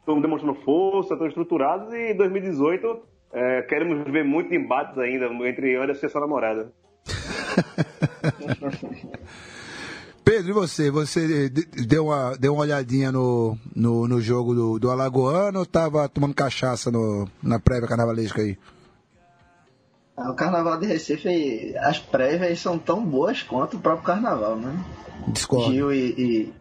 [0.06, 3.00] estão demonstrando força, estão estruturados e em 2018
[3.34, 6.72] é, queremos ver muitos embates ainda entre Anderson e sua namorada.
[10.24, 10.90] Pedro, e você?
[10.90, 16.08] Você deu uma, deu uma olhadinha no, no, no jogo do, do Alagoano ou estava
[16.10, 18.58] tomando cachaça no, na prévia carnavalesca aí?
[20.18, 24.74] O Carnaval de Recife, as prévias são tão boas quanto o próprio Carnaval, né?
[25.28, 25.74] Discordo.
[25.74, 26.54] Gil e, e...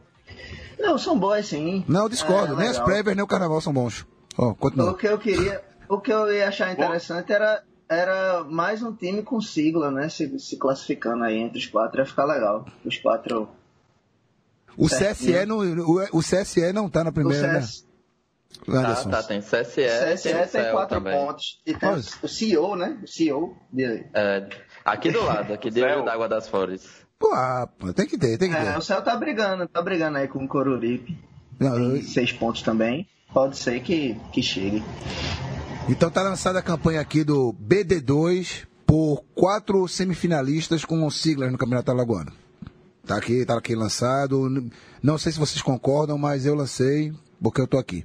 [0.79, 1.85] Não, são boas sim.
[1.89, 2.55] Não, discordo.
[2.55, 4.07] É, nem as prévias nem o Carnaval são bons.
[4.37, 4.91] Oh, continua.
[4.91, 9.23] O que eu queria, o que eu ia achar interessante era, era mais um time
[9.23, 10.09] com sigla, né?
[10.09, 12.67] Se, se classificando aí entre os quatro, ia ficar legal.
[12.85, 13.49] Os quatro.
[14.77, 17.83] O CSE, não, o, o CSE não tá na primeira, CS...
[17.83, 17.95] né?
[18.69, 19.11] Anderson.
[19.11, 19.83] Tá, tá, tem CSE,
[20.15, 21.13] CSE tem, tem quatro também.
[21.13, 21.61] pontos.
[21.67, 22.99] E tem o CEO, né?
[23.03, 24.07] O CEO dele.
[24.15, 24.49] É,
[24.85, 27.04] aqui do lado, aqui de Olho d'Água das Flores.
[27.19, 28.67] Pô, ah, tem que ter, tem que ter.
[28.67, 31.17] É, o céu tá brigando, tá brigando aí com o Coruripe.
[31.59, 32.03] Não, eu...
[32.03, 33.09] Seis pontos também.
[33.33, 34.83] Pode ser que, que chegue.
[35.89, 41.91] Então tá lançada a campanha aqui do BD2 por quatro semifinalistas com siglas no Campeonato
[41.91, 42.33] Alagoano.
[43.07, 44.71] Tá aqui, tá aqui lançado.
[45.03, 48.05] Não sei se vocês concordam, mas eu lancei porque eu tô aqui.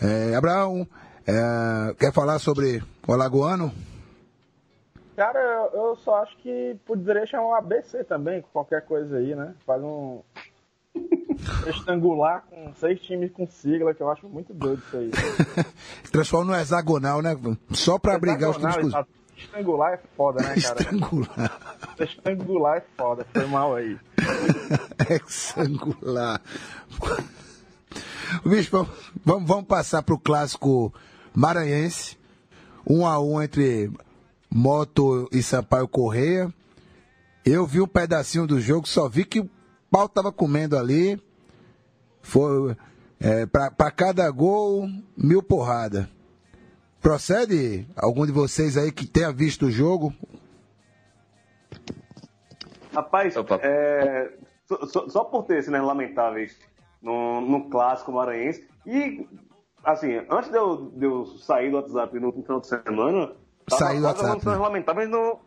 [0.00, 0.86] É, Abraão,
[1.26, 3.72] é, quer falar sobre o Alagoano?
[5.20, 9.54] Cara, eu, eu só acho que poderia chamar um ABC também, qualquer coisa aí, né?
[9.66, 10.22] Faz um
[11.66, 15.10] retangular com seis times com sigla, que eu acho muito doido isso aí.
[16.10, 17.36] Transforma no hexagonal, né?
[17.70, 19.04] Só pra brigar os times com...
[19.36, 20.80] Estangular é foda, né, cara?
[20.80, 21.60] Estangular.
[22.00, 23.98] Estangular é foda, foi mal aí.
[25.10, 26.40] Hexangular.
[28.46, 28.70] Bicho,
[29.22, 30.94] vamos, vamos passar para o clássico
[31.34, 32.18] maranhense.
[32.88, 33.90] Um a um entre
[34.52, 36.52] Moto e Sampaio Correia.
[37.44, 39.50] Eu vi um pedacinho do jogo, só vi que o
[39.90, 41.20] pau tava comendo ali.
[42.20, 42.76] Foi
[43.20, 46.10] é, para cada gol, mil porrada.
[47.00, 50.12] Procede algum de vocês aí que tenha visto o jogo?
[52.92, 54.32] Rapaz, é,
[54.66, 56.58] só, só, por ter cenas lamentáveis
[57.00, 59.26] no, no clássico maranhense e
[59.84, 63.32] assim, antes de eu, de eu sair do WhatsApp no final de semana,
[63.70, 64.42] tava Saiu quase rolando WhatsApp.
[64.44, 65.38] cenas lamentáveis no.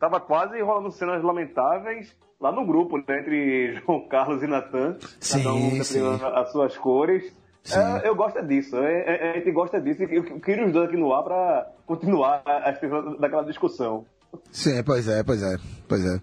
[0.00, 3.04] Tava quase rolando cenas lamentáveis lá no grupo, né?
[3.20, 4.96] Entre João Carlos e Natan.
[5.20, 6.00] Sim, cada um sim.
[6.34, 7.32] as suas cores.
[7.70, 10.96] É, eu gosto disso, é, é- a gente gosta disso eu queria os dois aqui
[10.96, 14.06] no ar pra continuar a a- daquela discussão.
[14.50, 16.20] Sim, pois é, pois é, pois é.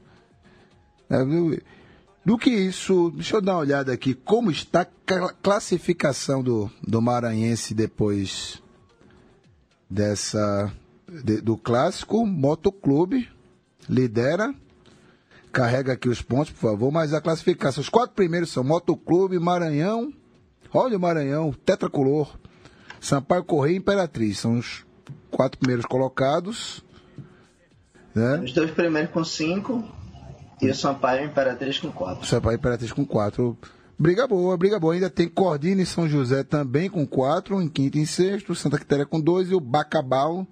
[1.09, 1.61] É, do,
[2.25, 6.71] do que isso, deixa eu dar uma olhada aqui, como está a cla- classificação do,
[6.81, 8.59] do Maranhense depois
[9.87, 10.71] dessa
[11.23, 13.29] de- do clássico, Motoclube
[13.89, 14.53] lidera,
[15.51, 20.11] carrega aqui os pontos, por favor, mas a classificação, os quatro primeiros são Motoclube, Maranhão,
[20.73, 22.35] olha o Maranhão, Tetracolor,
[22.99, 24.85] Sampaio Correia e Imperatriz, são os
[25.29, 26.83] quatro primeiros colocados,
[28.13, 28.39] né?
[28.39, 29.83] Os dois primeiros com 5
[30.61, 32.25] e o Sampaio e Imperatriz com 4.
[32.25, 33.57] Sampaio Imperatriz com 4.
[33.97, 34.93] Briga boa, briga boa.
[34.93, 38.53] Ainda tem Cordina e São José também com 4, em quinto e em sexto.
[38.55, 40.45] Santa Quitéria com 2 e o Bacabal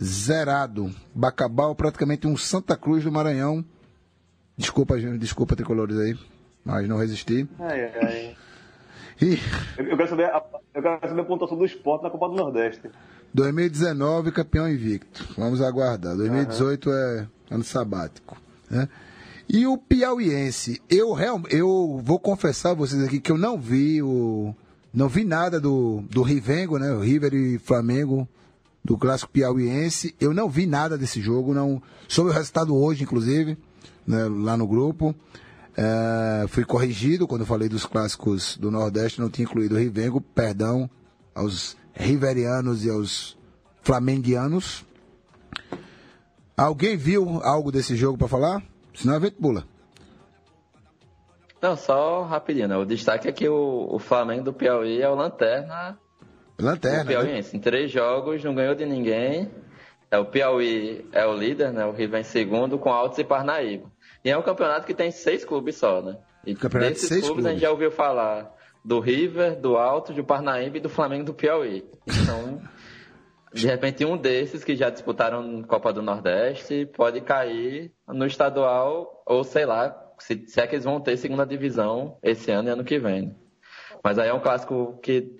[0.00, 0.90] zerado.
[1.14, 3.64] Bacabal praticamente um Santa Cruz do Maranhão.
[4.56, 6.18] Desculpa, gente, desculpa, tricolores aí,
[6.64, 7.48] mas não resisti.
[7.58, 8.36] Ai, ai.
[9.20, 9.38] E
[9.78, 10.42] Eu, quero saber a,
[10.74, 12.90] eu quero saber a pontuação do esporte na Copa do Nordeste.
[13.32, 15.26] 2019, campeão invicto.
[15.38, 16.16] Vamos aguardar.
[16.16, 18.36] 2018 é ano sabático.
[18.70, 18.88] Né?
[19.48, 24.02] E o Piauiense, eu real, eu vou confessar a vocês aqui que eu não vi
[24.02, 24.54] o
[24.92, 26.92] não vi nada do, do Rivengo, né?
[26.92, 28.28] O River e Flamengo
[28.84, 30.14] do clássico piauiense.
[30.20, 33.56] Eu não vi nada desse jogo, não soube o resultado hoje, inclusive,
[34.06, 35.14] né, lá no grupo.
[35.76, 40.90] É, fui corrigido quando falei dos clássicos do Nordeste, não tinha incluído o Rivengo, perdão
[41.34, 43.36] aos riverianos e aos
[43.82, 44.84] flamenguianos.
[46.56, 48.62] Alguém viu algo desse jogo para falar?
[48.94, 49.64] Senão a gente pula.
[51.60, 52.76] Não, só rapidinho, né?
[52.76, 55.98] O destaque é que o, o Flamengo do Piauí é o lanterna
[56.60, 57.04] Lanterna.
[57.04, 57.40] do né?
[57.52, 59.50] Em três jogos, não ganhou de ninguém.
[60.10, 61.86] É, o Piauí é o líder, né?
[61.86, 63.90] O Rio vem em segundo com Altos e Parnaíba.
[64.24, 66.18] E é um campeonato que tem seis clubes só, né?
[66.46, 67.62] E Campeonato de desses seis clubes, a gente clubes.
[67.62, 71.84] já ouviu falar do River, do Altos, do Parnaíba e do Flamengo do Piauí.
[72.06, 72.60] Então,
[73.54, 79.44] de repente, um desses que já disputaram Copa do Nordeste pode cair no estadual, ou
[79.44, 82.84] sei lá, se, se é que eles vão ter segunda divisão esse ano e ano
[82.84, 83.28] que vem.
[83.28, 83.34] né?
[84.02, 85.32] Mas aí é um clássico que,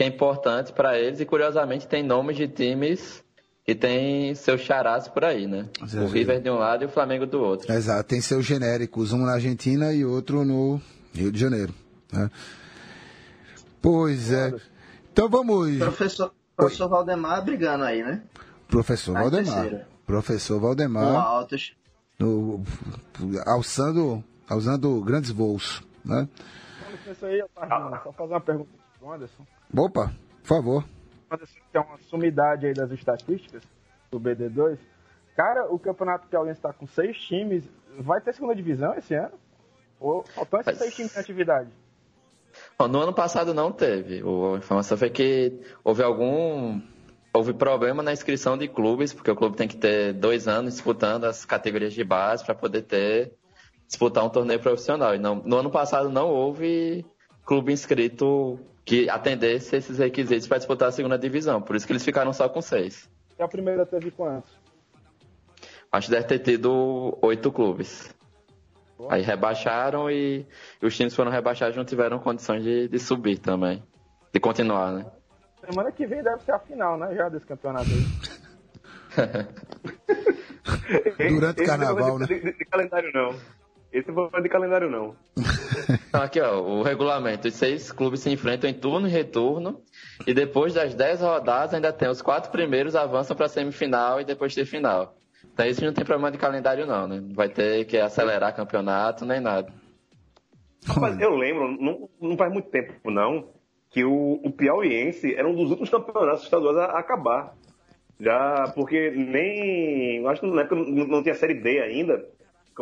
[0.00, 3.22] que é importante para eles e, curiosamente, tem nomes de times
[3.66, 5.68] que tem seus charás por aí, né?
[5.78, 6.06] Você O.
[6.06, 7.70] River de um lado e o Flamengo do outro.
[7.70, 10.80] Exato, tem seus genéricos, um na Argentina e outro no
[11.12, 11.74] Rio de Janeiro.
[12.10, 12.30] né?
[13.82, 14.54] Pois é.
[15.12, 15.76] Então vamos.
[15.76, 18.22] Professor, professor Valdemar brigando aí, né?
[18.68, 19.52] Professor Na Valdemar.
[19.54, 19.88] terceira.
[20.06, 21.14] Professor Com Valdemar.
[21.14, 21.74] altos.
[22.18, 22.64] no-
[23.44, 25.82] alçando, alçando grandes voos.
[26.02, 26.26] Né?
[26.86, 27.42] Com licença aí,
[28.02, 29.46] só fazer uma pergunta pro Anderson.
[29.76, 30.84] Opa, por favor.
[31.30, 33.62] Anderson, que é uma sumidade aí das estatísticas
[34.10, 34.78] do BD2.
[35.36, 37.64] Cara, o Campeonato Piauiense está com seis times.
[37.98, 39.32] Vai ter segunda divisão esse ano?
[40.00, 41.70] Ou faltam esses Mas- seis times em atividade?
[42.78, 44.22] Bom, No ano passado não teve.
[44.24, 46.80] O- A informação foi que houve algum.
[47.32, 51.24] Houve problema na inscrição de clubes, porque o clube tem que ter dois anos disputando
[51.26, 53.32] as categorias de base para poder ter
[53.86, 55.14] disputar um torneio profissional.
[55.14, 57.06] E não- no ano passado não houve
[57.50, 61.60] clube inscrito que atendesse esses requisitos para disputar a segunda divisão.
[61.60, 63.10] Por isso que eles ficaram só com seis.
[63.36, 64.52] E a primeira teve quantos?
[65.90, 68.14] Acho que deve ter tido oito clubes.
[69.08, 70.46] Aí rebaixaram e,
[70.80, 73.82] e os times foram rebaixados não tiveram condições de, de subir também.
[74.32, 75.06] De continuar, né?
[75.68, 77.12] Semana que vem deve ser a final, né?
[77.16, 79.10] Já desse campeonato aí.
[81.34, 82.26] Durante o Esse carnaval, não né?
[82.26, 83.34] de, de- de calendário, não.
[83.92, 85.16] Esse não foi de calendário, não.
[86.12, 87.48] Aqui, ó, o regulamento.
[87.48, 89.80] Os seis clubes se enfrentam em turno e retorno.
[90.26, 94.54] E depois das dez rodadas, ainda tem os quatro primeiros avançam para semifinal e depois
[94.54, 95.16] ter final.
[95.52, 97.20] Então, isso não tem problema de calendário, não, né?
[97.20, 99.72] Não vai ter que acelerar campeonato nem nada.
[100.98, 103.48] Mas eu lembro, não, não faz muito tempo, não,
[103.90, 107.54] que o, o Piauiense era um dos últimos campeonatos estaduais a, a acabar.
[108.18, 110.26] Já, porque nem.
[110.26, 112.22] Acho que na época não, não tinha Série D ainda.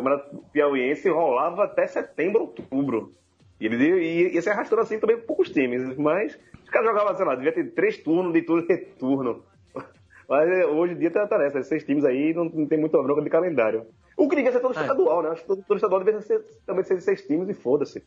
[0.03, 3.13] Campeonato piauiense rolava até setembro, outubro.
[3.59, 5.97] E ele ia, ia se arrastando assim também com poucos times.
[5.97, 9.43] Mas os caras jogavam, sei lá, devia ter três turnos de turno e retorno.
[10.29, 13.01] Mas é, hoje em dia tá, tá nessa, seis times aí não, não tem muita
[13.01, 13.85] bronca de calendário.
[14.15, 14.81] O que devia ser todo É.
[14.81, 15.29] estadual, né?
[15.29, 18.03] Acho que todo, todo estadual devia ser também ser seis times e foda-se.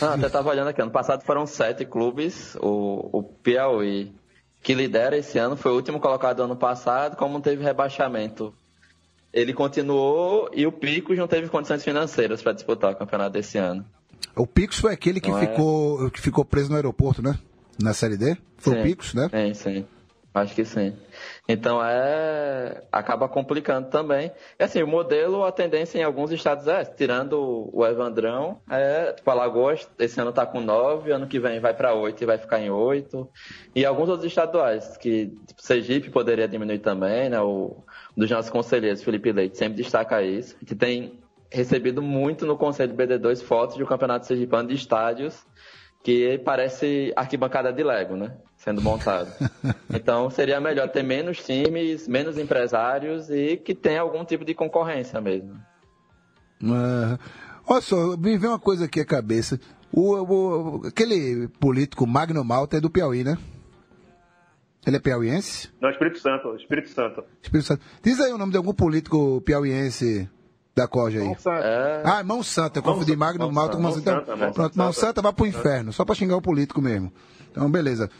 [0.00, 4.12] Ah, até tava olhando aqui, ano passado foram sete clubes, o, o Piauí,
[4.62, 8.54] que lidera esse ano, foi o último colocado ano passado, como não teve rebaixamento.
[9.36, 13.84] Ele continuou e o Picos não teve condições financeiras para disputar o campeonato desse ano.
[14.34, 15.46] O Picos foi aquele que Não é?
[15.46, 17.38] ficou, que ficou preso no aeroporto, né?
[17.78, 18.34] Na Série D?
[18.56, 18.82] Foi o Sim.
[18.82, 19.28] Picos, né?
[19.30, 19.86] Sim, sim.
[20.36, 20.94] Acho que sim.
[21.48, 22.82] Então é.
[22.92, 24.30] acaba complicando também.
[24.58, 29.30] E assim, o modelo, a tendência em alguns estados é, tirando o Evandrão, é, tipo,
[29.30, 32.60] Alagoas, esse ano tá com 9, ano que vem vai para 8 e vai ficar
[32.60, 33.26] em 8.
[33.74, 37.40] E alguns outros estaduais, que tipo, Sergipe poderia diminuir também, né?
[37.40, 37.82] O
[38.14, 41.18] dos nossos conselheiros, Felipe Leite, sempre destaca isso, que tem
[41.50, 45.46] recebido muito no Conselho BD2 fotos do Campeonato Sergipano de estádios
[46.06, 48.36] que parece arquibancada de Lego, né?
[48.66, 49.28] Sendo montado.
[49.94, 55.20] Então seria melhor ter menos times, menos empresários e que tenha algum tipo de concorrência
[55.20, 55.54] mesmo.
[56.64, 57.16] Ah,
[57.66, 59.60] olha só, me vem uma coisa aqui à cabeça.
[59.92, 63.38] O, o- aquele político Magno Malta é do Piauí, né?
[64.84, 65.68] Ele é piauiense?
[65.80, 67.24] Não, Espírito Santo, Espírito Santo.
[67.42, 67.82] Espírito Santo.
[68.02, 70.28] Diz aí o nome de algum político piauiense
[70.76, 71.36] da Coja aí.
[71.62, 74.12] É, Ah, Mão Santa, eu confundi Magno Mão Malta com Mão Santa.
[74.12, 75.06] Mão Santa, Mão Pronto, Mão Santa.
[75.06, 77.12] Santa vai pro inferno, só pra xingar o político mesmo.
[77.56, 78.10] Então, beleza.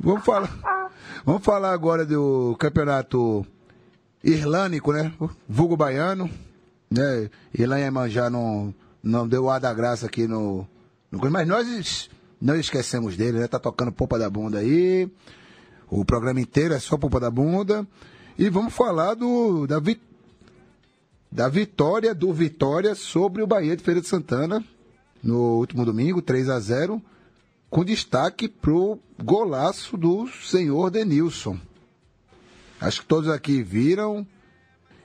[0.00, 0.90] Vamos falar,
[1.26, 3.44] vamos falar agora do campeonato
[4.24, 5.12] irlânico, né?
[5.46, 6.30] Vulgo baiano.
[6.90, 7.28] Né?
[7.52, 10.66] Irlanda e Manjá não, não deu o ar da graça aqui no,
[11.10, 11.30] no.
[11.30, 12.10] Mas nós
[12.40, 13.46] não esquecemos dele, né?
[13.46, 15.06] Tá tocando Popa da Bunda aí.
[15.90, 17.86] O programa inteiro é só Popa da Bunda.
[18.38, 20.00] E vamos falar do, da, vi-
[21.30, 24.64] da vitória do Vitória sobre o Bahia de Feira de Santana
[25.22, 27.00] no último domingo, 3 a 0
[27.72, 31.56] com destaque pro golaço do senhor Denilson.
[32.78, 34.26] Acho que todos aqui viram.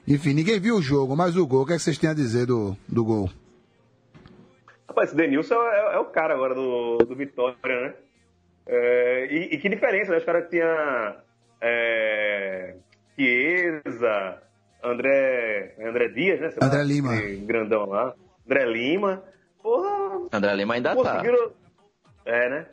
[0.05, 2.13] Enfim, ninguém viu o jogo, mas o gol, o que, é que vocês têm a
[2.13, 3.29] dizer do, do gol?
[4.85, 7.93] Rapaz, esse Denilson é, é o cara agora do, do Vitória, né?
[8.65, 10.17] É, e, e que diferença, né?
[10.17, 11.15] Os caras que tinha
[11.61, 12.75] é,
[13.15, 14.41] Chiesa,
[14.83, 16.49] André, André Dias, né?
[16.49, 17.13] Sei lá, André Lima.
[17.45, 18.13] Grandão lá.
[18.45, 19.23] André Lima.
[19.63, 21.23] Porra, André Lima ainda tá.
[22.27, 22.65] É, né?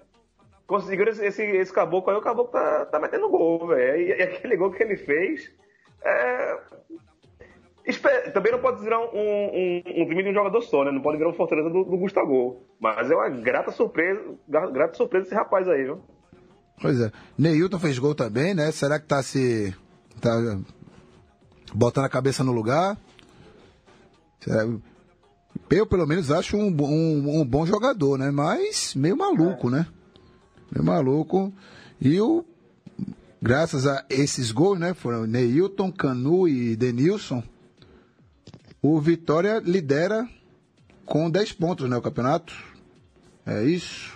[0.66, 4.00] Conseguiram esse, esse, esse caboclo aí, o caboclo tá, tá metendo gol, velho.
[4.02, 5.50] E, e aquele gol que ele fez.
[6.02, 6.58] É...
[8.32, 10.90] Também não pode virar um, um, um time de um jogador só, né?
[10.90, 12.62] Não pode virar um Fortaleza do, do Gustavo.
[12.80, 16.00] Mas é uma grata surpresa, gra- grata surpresa esse rapaz aí, viu?
[16.80, 17.12] Pois é.
[17.38, 18.72] Neilton fez gol também, né?
[18.72, 19.74] Será que tá se.
[20.20, 20.30] tá
[21.74, 22.96] botando a cabeça no lugar?
[24.40, 24.66] Será-
[25.70, 28.30] Eu, pelo menos, acho um, um, um bom jogador, né?
[28.30, 29.86] Mas meio maluco, né?
[30.70, 31.52] Meio maluco.
[32.00, 32.44] E o.
[33.40, 34.94] Graças a esses gols, né?
[34.94, 37.42] Foram Neilton, Canu e Denilson.
[38.80, 40.28] O Vitória lidera
[41.04, 41.96] com 10 pontos, né?
[41.96, 42.54] O campeonato.
[43.46, 44.14] É isso.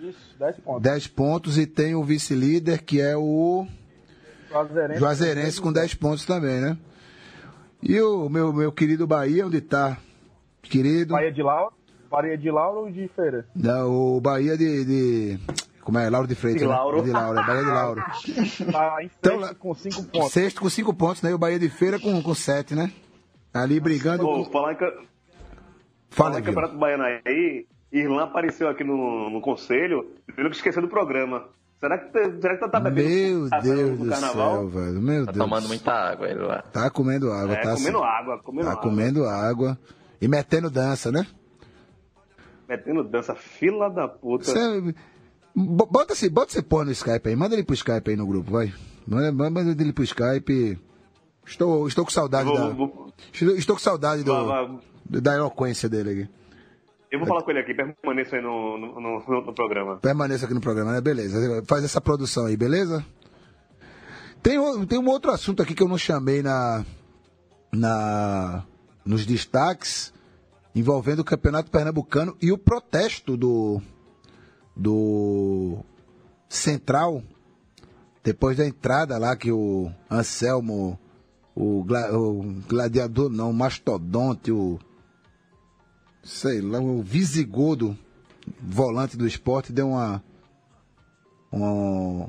[0.00, 0.82] Isso, 10 pontos.
[0.82, 3.66] 10 pontos e tem o vice-líder que é o
[4.50, 6.78] Juazeirense, Juazeirense com 10 pontos também, né?
[7.82, 9.98] E o meu, meu querido Bahia, onde tá?
[10.68, 11.14] Querido.
[11.14, 11.72] Bahia de Lauro.
[12.10, 13.46] Bahia de Lauro ou de Feira?
[13.54, 15.38] Não, o Bahia de, de-
[15.82, 16.08] Como é?
[16.08, 16.62] Lauro de Freitas.
[16.62, 16.74] De né?
[16.74, 17.02] Lauro.
[17.02, 18.04] De Lauro, é Bahia de Lauro.
[18.72, 20.32] Tá em Então, sexto com 5 pontos.
[20.32, 21.30] Sexto com 5 pontos, né?
[21.30, 22.92] E o Bahia de Feira com 7, com sete, né?
[23.52, 24.22] Ali brigando.
[24.22, 24.50] Pô, com...
[24.52, 24.92] falar em, Fala,
[26.10, 26.42] falar em.
[26.42, 31.44] Campeonato Baiano aí, Irlan apareceu aqui no, no conselho, tendo que esquecer do programa.
[31.80, 32.10] Será que,
[32.40, 34.52] será que tá, tá bebendo Meu tá Deus do carnaval?
[34.56, 35.00] céu, velho.
[35.02, 35.44] Meu Tá Deus.
[35.44, 36.62] tomando muita água ele lá.
[36.72, 38.06] Tá comendo água, É, tá comendo assim.
[38.06, 38.82] água, comendo Tá água.
[38.82, 39.78] comendo água.
[40.20, 41.26] E metendo dança, né?
[42.68, 44.52] Metendo dança, fila da puta.
[45.54, 48.26] Bo- Bota esse, bota esse pô no Skype aí, manda ele pro Skype aí no
[48.26, 48.72] grupo, vai.
[49.06, 50.78] Manda, manda ele pro Skype.
[51.46, 52.68] Estou, estou com saudade Vou- da.
[52.70, 54.78] vou- Estou, estou com saudade do, Vai, vai.
[55.20, 56.30] da eloquência dele aqui.
[57.10, 59.96] Eu vou falar com ele aqui, permaneça aí no, no, no- no programa.
[59.98, 61.00] Permaneça aqui no programa, né?
[61.00, 61.62] Beleza.
[61.66, 63.06] Faz essa produção aí, beleza?
[64.42, 66.84] Tem, tem um outro assunto aqui que eu não chamei na,
[67.72, 68.64] na
[69.06, 70.12] nos destaques
[70.74, 73.80] envolvendo o Campeonato Pernambucano e o protesto do
[74.76, 75.78] do
[76.48, 77.22] Central
[78.22, 80.98] depois da entrada lá que o Anselmo
[81.54, 84.78] o, gla- o gladiador não, o mastodonte, o
[86.22, 87.96] sei lá, o visigodo
[88.60, 90.22] volante do esporte deu uma
[91.50, 92.28] uma,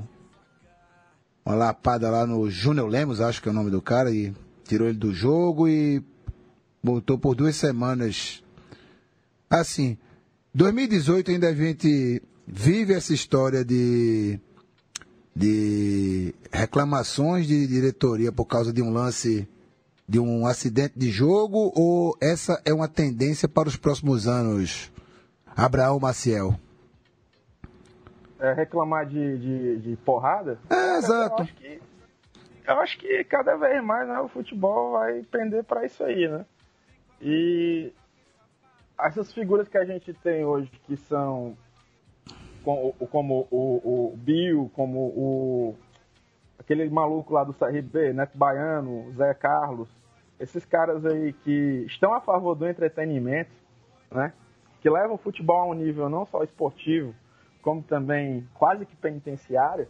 [1.44, 4.32] uma lapada lá no Júnior Lemos, acho que é o nome do cara, e
[4.64, 6.00] tirou ele do jogo e
[6.82, 8.42] botou por duas semanas.
[9.48, 9.96] Assim,
[10.54, 14.40] 2018 ainda a gente vive essa história de
[15.38, 19.48] de reclamações de diretoria por causa de um lance,
[20.08, 24.92] de um acidente de jogo, ou essa é uma tendência para os próximos anos,
[25.56, 26.58] Abraão Maciel?
[28.40, 30.58] É, reclamar de, de, de porrada?
[30.68, 31.36] É, exato.
[31.36, 31.80] Eu acho, que,
[32.66, 36.44] eu acho que cada vez mais né, o futebol vai pender para isso aí, né?
[37.20, 37.92] E
[39.00, 41.56] essas figuras que a gente tem hoje, que são
[42.64, 45.76] como, como o, o Bill, como o
[46.58, 49.88] aquele maluco lá do CRB, Neto Baiano, Zé Carlos,
[50.38, 53.50] esses caras aí que estão a favor do entretenimento,
[54.10, 54.32] né?
[54.80, 57.14] Que levam o futebol a um nível não só esportivo,
[57.62, 59.88] como também quase que penitenciário,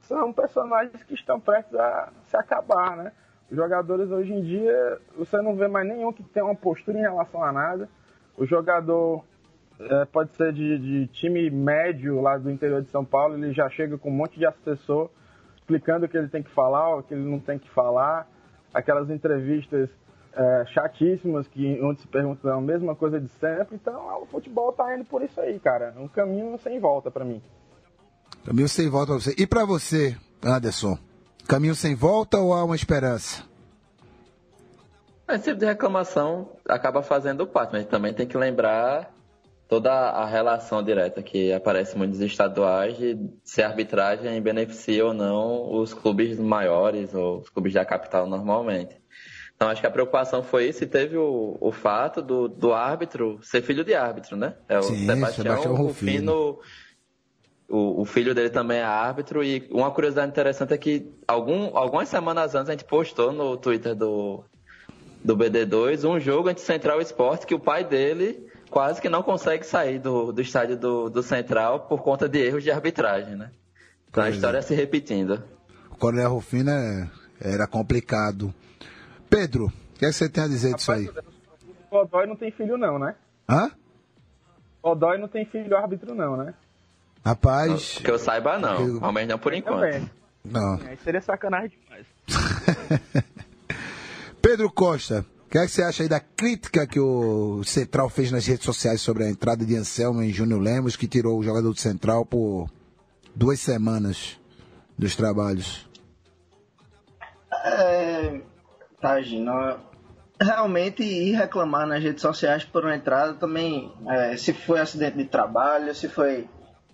[0.00, 3.12] são personagens que estão prestes a se acabar, né?
[3.50, 7.02] Os jogadores hoje em dia, você não vê mais nenhum que tenha uma postura em
[7.02, 7.88] relação a nada.
[8.36, 9.24] O jogador
[9.80, 13.68] é, pode ser de, de, time médio lá do interior de São Paulo, ele já
[13.70, 15.10] chega com um monte de assessor
[15.68, 18.26] explicando o que ele tem que falar, o que ele não tem que falar.
[18.72, 19.90] Aquelas entrevistas
[20.32, 23.76] é, chatíssimas que onde se pergunta a mesma coisa de sempre.
[23.76, 25.94] Então, o futebol tá indo por isso aí, cara.
[25.98, 27.42] Um caminho sem volta para mim.
[28.44, 29.34] Caminho sem volta pra você.
[29.38, 30.98] E para você, Anderson?
[31.48, 33.42] Caminho sem volta ou há uma esperança?
[35.26, 39.10] Esse tipo de reclamação acaba fazendo parte, mas também tem que lembrar
[39.66, 45.14] toda a relação direta que aparece em muitos estaduais de se a arbitragem beneficia ou
[45.14, 49.00] não os clubes maiores ou os clubes da capital normalmente.
[49.56, 53.40] Então acho que a preocupação foi isso e teve o, o fato do, do árbitro
[53.42, 54.54] ser filho de árbitro, né?
[54.68, 56.32] É o Sim, Sebastião, Sebastião Rufino.
[56.32, 56.60] Rufino.
[57.68, 62.08] O, o filho dele também é árbitro e uma curiosidade interessante é que algum, algumas
[62.08, 64.42] semanas antes a gente postou no Twitter do,
[65.22, 69.22] do BD2 um jogo entre Central e Esporte que o pai dele quase que não
[69.22, 73.50] consegue sair do, do estádio do, do Central por conta de erros de arbitragem, né?
[74.08, 74.62] Então a Pois história é.
[74.62, 75.42] se repetindo.
[75.90, 77.10] O Coronel Rufino é-
[77.40, 78.52] era complicado.
[79.28, 81.10] Pedro, o que, é que você tem a dizer disso aí?
[81.90, 83.14] O Odói não tem filho não, né?
[83.48, 83.70] Hã?
[84.82, 86.54] O Odói não tem filho árbitro não, né?
[87.28, 87.98] Rapaz.
[88.02, 88.80] Que eu saiba, não.
[88.86, 89.80] Eu- Ao menos não por enquanto.
[89.80, 90.10] Também.
[90.44, 90.74] Não.
[90.86, 92.06] Aí seria sacanagem demais.
[94.40, 98.30] Pedro Costa, o que, é que você acha aí da crítica que o Central fez
[98.32, 101.70] nas redes sociais sobre a entrada de Anselmo em Júnior Lemos, que tirou o jogador
[101.72, 102.70] do Central por
[103.34, 104.38] duas semanas
[104.96, 105.86] dos trabalhos?
[107.52, 108.40] É,
[109.02, 109.52] tá, Gino.
[110.40, 115.24] Realmente ir reclamar nas redes sociais por uma entrada também, é, se foi acidente de
[115.24, 116.48] trabalho, se foi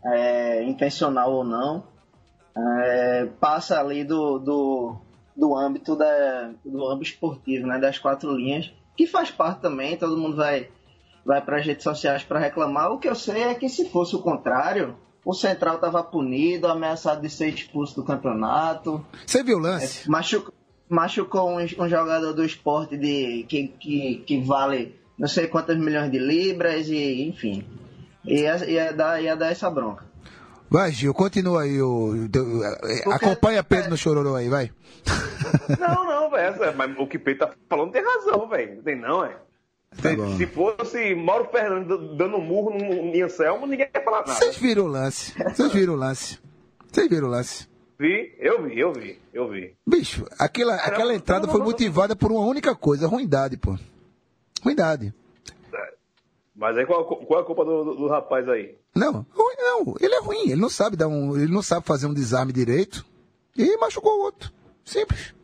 [0.04, 1.84] é, intencional ou não,
[2.56, 4.96] é, passa ali do, do,
[5.36, 10.16] do âmbito da, do âmbito esportivo, né, das quatro linhas, que faz parte também, todo
[10.16, 10.68] mundo vai,
[11.24, 12.92] vai para as redes sociais para reclamar.
[12.92, 17.20] O que eu sei é que se fosse o contrário, o Central estava punido, ameaçado
[17.22, 19.04] de ser expulso do campeonato.
[19.26, 20.06] Você viu o lance?
[20.06, 20.52] É, machu-
[20.88, 26.10] machucou um, um jogador do esporte de, que, que, que vale não sei quantas milhões
[26.10, 27.64] de libras e enfim.
[28.24, 30.04] Ia, ia, dar, ia dar essa bronca.
[30.70, 31.80] Vai, Gil, continua aí.
[31.80, 34.70] O, eh, acompanha Pedro no chororô aí, vai.
[35.78, 36.76] Não, não, velho.
[36.76, 38.76] Mas o que Pedro tá falando tem razão, velho.
[38.76, 39.36] Não tem não, é.
[40.02, 44.20] Tá Se, se fosse Mauro Fernando dando um murro no, em Anselmo, ninguém ia falar
[44.20, 44.34] nada.
[44.34, 45.32] Vocês viram o lance.
[45.54, 46.38] Vocês viram o lance.
[46.90, 47.68] Vocês viram o lance.
[47.98, 49.76] Vi, eu vi, eu vi, eu vi.
[49.86, 53.78] Bicho, aquela, aquela entrada foi motivada por uma única coisa, ruindade, pô.
[54.62, 55.14] Ruindade.
[56.56, 58.76] Mas aí qual, qual é a culpa do, do- do rapaz aí?
[58.94, 59.94] Não, ruim não.
[60.00, 60.50] Ele é ruim.
[60.50, 61.36] Ele não sabe dar um.
[61.36, 63.04] Ele não sabe fazer um desarme direito.
[63.56, 64.52] E machucou o outro.
[64.84, 65.34] Simples.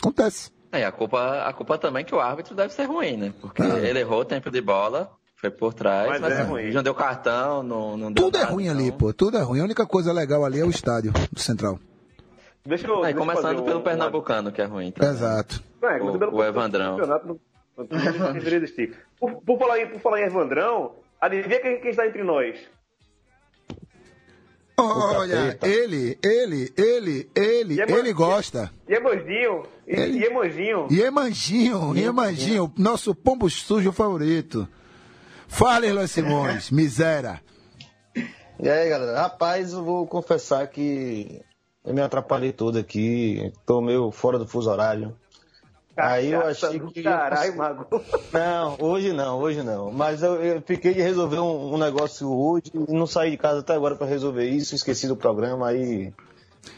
[0.00, 0.50] Acontece.
[0.72, 3.32] É, a culpa, a culpa também é que o árbitro deve ser ruim, né?
[3.40, 3.78] Porque Ah.
[3.78, 6.70] ele errou o tempo de bola, foi por trás, Mas mas, é ruim.
[6.72, 9.12] não deu cartão, não, não deu Tudo é nada, ruim então- ali, pô.
[9.14, 9.60] Tudo é ruim.
[9.60, 11.78] A única coisa legal ali é o estádio do Central.
[12.64, 12.96] Deixa eu.
[12.96, 14.88] Aí, deixa eu começando fazer pelo um- pernambucano, que é ruim.
[14.88, 15.08] Então.
[15.08, 15.62] Exato.
[15.82, 16.98] É, O- o Evandrão.
[18.56, 18.96] Existir.
[19.18, 22.58] Por, por falar em, por falar em Evandrão, adivinha quem, quem está entre nós?
[24.78, 28.70] Olha, ele, ele, ele, ele, E é ele gosta.
[28.86, 29.62] Iemanjinho.
[29.86, 30.86] E, Ele- Iemanjinho.
[30.90, 34.68] Iemanjinho, Iemanjinho, nosso pombo sujo favorito.
[35.48, 37.40] Fala, Erlan Simões, miséria.
[38.60, 39.18] E aí, galera?
[39.20, 41.40] Rapaz, eu vou confessar que
[41.84, 43.50] eu me atrapalhei todo aqui.
[43.64, 45.16] Tô meio fora do fuso horário.
[45.96, 47.02] Aí eu achei que.
[47.02, 47.86] Caralho, Mago.
[48.32, 49.90] Não, hoje não, hoje não.
[49.90, 53.60] Mas eu, eu fiquei de resolver um, um negócio hoje e não saí de casa
[53.60, 54.74] até agora pra resolver isso.
[54.74, 56.12] Esqueci do programa aí.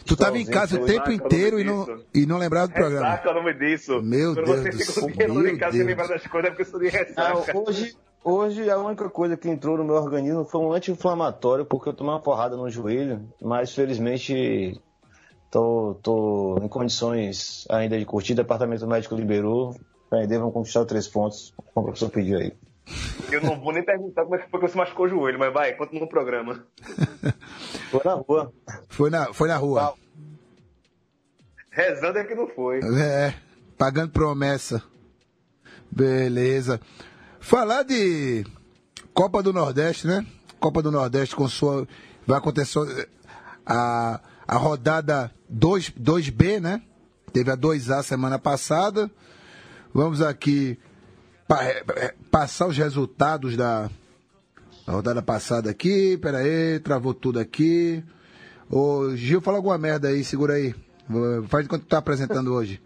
[0.04, 3.08] Tu tava em casa o tempo inteiro e não, e não lembrava do programa.
[3.08, 4.02] Ressaca é o nome disso.
[4.02, 5.08] Meu Quando Deus você do céu,
[5.48, 5.86] em casa sem Deus.
[5.86, 7.58] lembrar das coisas, é porque você de ressaca.
[7.58, 11.94] hoje, Hoje a única coisa que entrou no meu organismo foi um anti-inflamatório, porque eu
[11.94, 14.78] tomei uma porrada no joelho, mas felizmente
[15.50, 18.32] tô, tô em condições ainda de curtir.
[18.32, 19.74] O departamento médico liberou.
[20.10, 22.52] Ainda vamos conquistar três pontos, como o professor pediu aí.
[23.30, 25.52] Eu não vou nem perguntar como é que foi que você machucou o joelho, mas
[25.52, 26.64] vai, continua no programa.
[27.90, 28.52] Foi na rua.
[28.88, 29.94] Foi na, foi na rua.
[31.70, 32.80] Rezando é que não foi.
[32.80, 33.32] É,
[33.78, 34.82] pagando promessa.
[35.90, 36.78] Beleza.
[37.40, 38.44] Falar de
[39.14, 40.26] Copa do Nordeste, né?
[40.60, 41.88] Copa do Nordeste com sua.
[42.26, 43.08] Vai acontecer
[43.64, 46.82] a, a rodada 2, 2B, né?
[47.32, 49.10] Teve a 2A semana passada.
[49.94, 50.78] Vamos aqui
[51.46, 53.90] pa- é, passar os resultados da
[54.86, 56.16] da rodada passada aqui.
[56.16, 58.02] Pera aí, travou tudo aqui.
[58.70, 60.74] Ô, Gil, fala alguma merda aí, segura aí.
[61.48, 62.82] Faz de quanto tu tá apresentando hoje.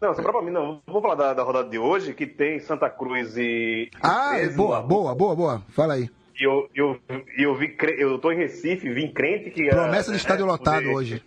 [0.00, 0.80] Não, só pra mim, não.
[0.86, 3.90] Vou falar da, da rodada de hoje, que tem Santa Cruz e.
[4.02, 5.62] Ah, Mesmo, boa, boa, boa, boa.
[5.70, 6.10] Fala aí.
[6.38, 6.98] E eu, eu,
[7.38, 9.68] eu vi, eu tô em Recife, vim crente que.
[9.70, 11.22] Promessa de estádio é, lotado hoje.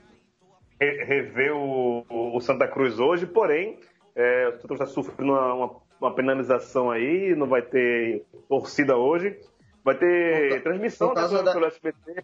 [0.79, 2.05] re- Rever o,
[2.35, 3.79] o Santa Cruz hoje, porém,
[4.15, 8.97] é, o Santa Cruz está sofrendo uma, uma, uma penalização aí, não vai ter torcida
[8.97, 9.39] hoje.
[9.83, 12.23] Vai ter transmissão por causa pelo, da- pelo SBT.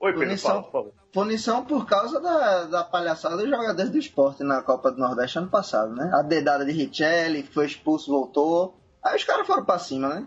[0.00, 0.50] Oi, Pedro, Punição.
[0.50, 0.92] fala, por favor.
[1.12, 5.48] Punição por causa da, da palhaçada dos jogadores do esporte na Copa do Nordeste ano
[5.48, 6.10] passado, né?
[6.14, 8.74] A dedada de Richelli, que foi expulso, voltou.
[9.02, 10.26] Aí os caras foram pra cima, né?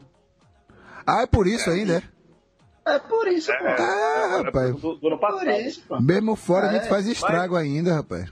[1.08, 2.04] Ah, é por isso ainda, é?
[2.96, 3.66] É por isso, pô.
[3.66, 4.76] Ah, rapaz.
[4.76, 5.40] Do, do ano passado.
[5.46, 6.02] Por isso, pô.
[6.02, 8.32] Mesmo fora a É, gente faz estrago ainda, rapaz.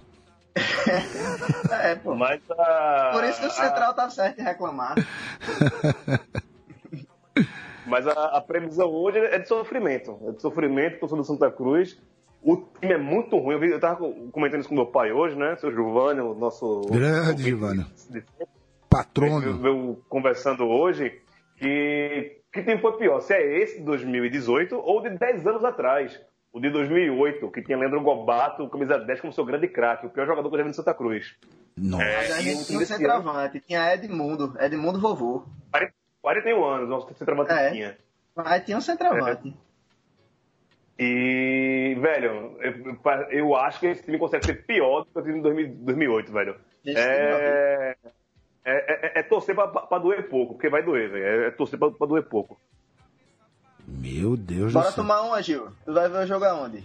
[1.84, 2.16] É, pô.
[2.16, 4.96] Mas a, Por isso que o Central tá certo em reclamar.
[7.86, 10.18] Mas a, a previsão hoje é de sofrimento.
[10.28, 11.98] É de sofrimento, torcedor do Santa Cruz.
[12.42, 13.54] O time é muito ruim.
[13.56, 13.98] Eu, vi, eu tava
[14.32, 15.56] comentando isso com meu pai hoje, né?
[15.58, 16.82] Seu Giovanni, o nosso.
[16.90, 17.86] Grande Giovanni.
[18.90, 19.58] Patrono.
[19.60, 21.22] veio conversando hoje
[21.58, 26.22] que que tempo foi pior, se é esse de 2018 ou de 10 anos atrás,
[26.54, 30.26] o de 2008, que tinha Leandro Gobato, camisa 10 como seu grande craque, o pior
[30.26, 31.36] jogador que eu já vi no Santa Cruz.
[31.76, 32.06] Nossa.
[32.06, 35.44] O tinha um centroavante, tinha Edmundo, Edmundo vovô.
[36.22, 37.72] 41 anos, nosso centroavante É.
[37.72, 37.98] tinha.
[38.34, 39.54] Mas tinha um centroavante.
[40.98, 45.36] E, velho, eu, eu acho que esse time consegue ser pior do que o time
[45.36, 46.56] de 2000 2008, velho.
[46.86, 48.14] Esse time
[48.66, 51.24] É, é, é- é torcer pra, pra doer pouco, porque vai doer, velho.
[51.24, 52.58] É, é torcer pra, pra doer pouco.
[53.88, 55.04] Meu Deus Bora do céu.
[55.04, 55.68] tomar uma, Gil.
[55.86, 56.84] Tu vai ver o jogo aonde?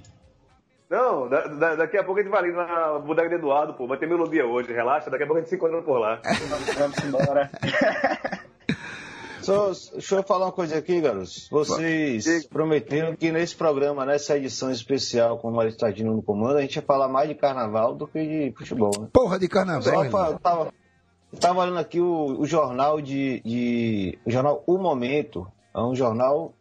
[0.90, 3.86] Não, da- da- daqui a pouco a gente vai ali na bodega de Eduardo, pô.
[3.86, 5.08] Vai ter melodia hoje, relaxa.
[5.08, 6.20] Daqui a pouco a gente se encontra por lá.
[6.76, 7.48] Vamos embora.
[9.40, 11.48] Só, deixa eu falar uma coisa aqui, garotos.
[11.50, 16.60] Vocês prometeram que nesse programa, nessa edição especial com o Mário Tadino no comando, a
[16.60, 18.20] gente ia falar mais de carnaval do que
[18.50, 19.08] de futebol, né?
[19.10, 19.82] Porra de carnaval.
[19.82, 20.72] Só fa- tava,
[21.38, 25.46] tava olhando aqui o, o jornal de, de- O jornal O Momento.
[25.74, 26.52] É um jornal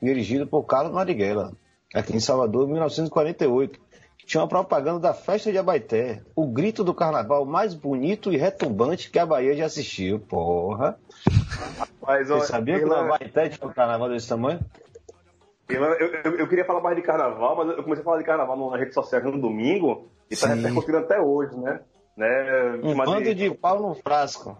[0.00, 1.52] dirigido por Carlos Marighella,
[1.94, 3.80] aqui em Salvador, em 1948.
[4.18, 6.22] que Tinha uma propaganda da festa de Abaité.
[6.36, 10.20] O grito do carnaval mais bonito e retumbante que a Bahia já assistiu.
[10.20, 10.96] Porra.
[12.00, 14.60] Mas, Você sabia que na Abaité tinha um carnaval desse tamanho?
[15.68, 18.70] Eu, eu, eu queria falar mais de carnaval, mas eu comecei a falar de carnaval
[18.70, 20.54] na rede social no domingo e tá Sim.
[20.56, 21.80] repercutindo até hoje, né?
[22.16, 22.80] Né?
[22.82, 24.56] Um bando de pau no frasco.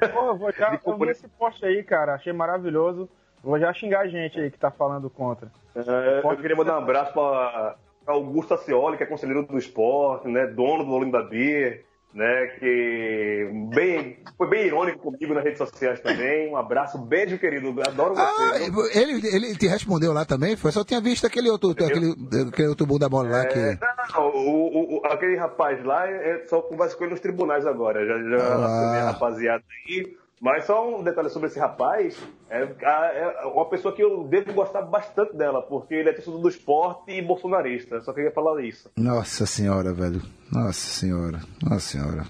[0.00, 3.08] Eu vou já, eu vi esse post aí, cara, achei maravilhoso.
[3.42, 5.50] Vou já xingar a gente aí que tá falando contra.
[5.74, 10.46] É, eu queria mandar um abraço para Augusto Acioli, que é conselheiro do esporte, né,
[10.46, 16.50] dono do Olinda Beer, né, que bem, foi bem irônico comigo nas redes sociais também.
[16.50, 17.74] Um abraço, beijo, querido.
[17.84, 18.22] Adoro você.
[18.22, 20.54] Ah, ele, ele te respondeu lá também?
[20.54, 22.14] Foi só tinha visto aquele outro, aquele,
[22.48, 23.78] aquele outro bunda bola lá que.
[24.08, 28.04] É, não, o, o- aquele rapaz lá é só conversa com ele nos tribunais agora.
[28.06, 29.10] Já, já Ah.
[29.12, 30.16] rapaziada aí.
[30.40, 32.20] Mas só um detalhe sobre esse rapaz.
[32.50, 36.48] É, é uma pessoa que eu devo gostar bastante dela, porque ele é torcedor do
[36.48, 38.00] esporte e bolsonarista.
[38.00, 38.90] Só queria falar isso.
[38.96, 40.20] Nossa senhora, velho.
[40.50, 41.40] Nossa senhora.
[41.62, 42.24] Nossa senhora.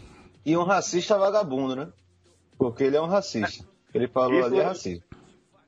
[0.45, 1.89] E um racista vagabundo, né?
[2.59, 3.65] Porque ele é um racista.
[3.95, 5.05] Ele falou Isso ali é é- racista.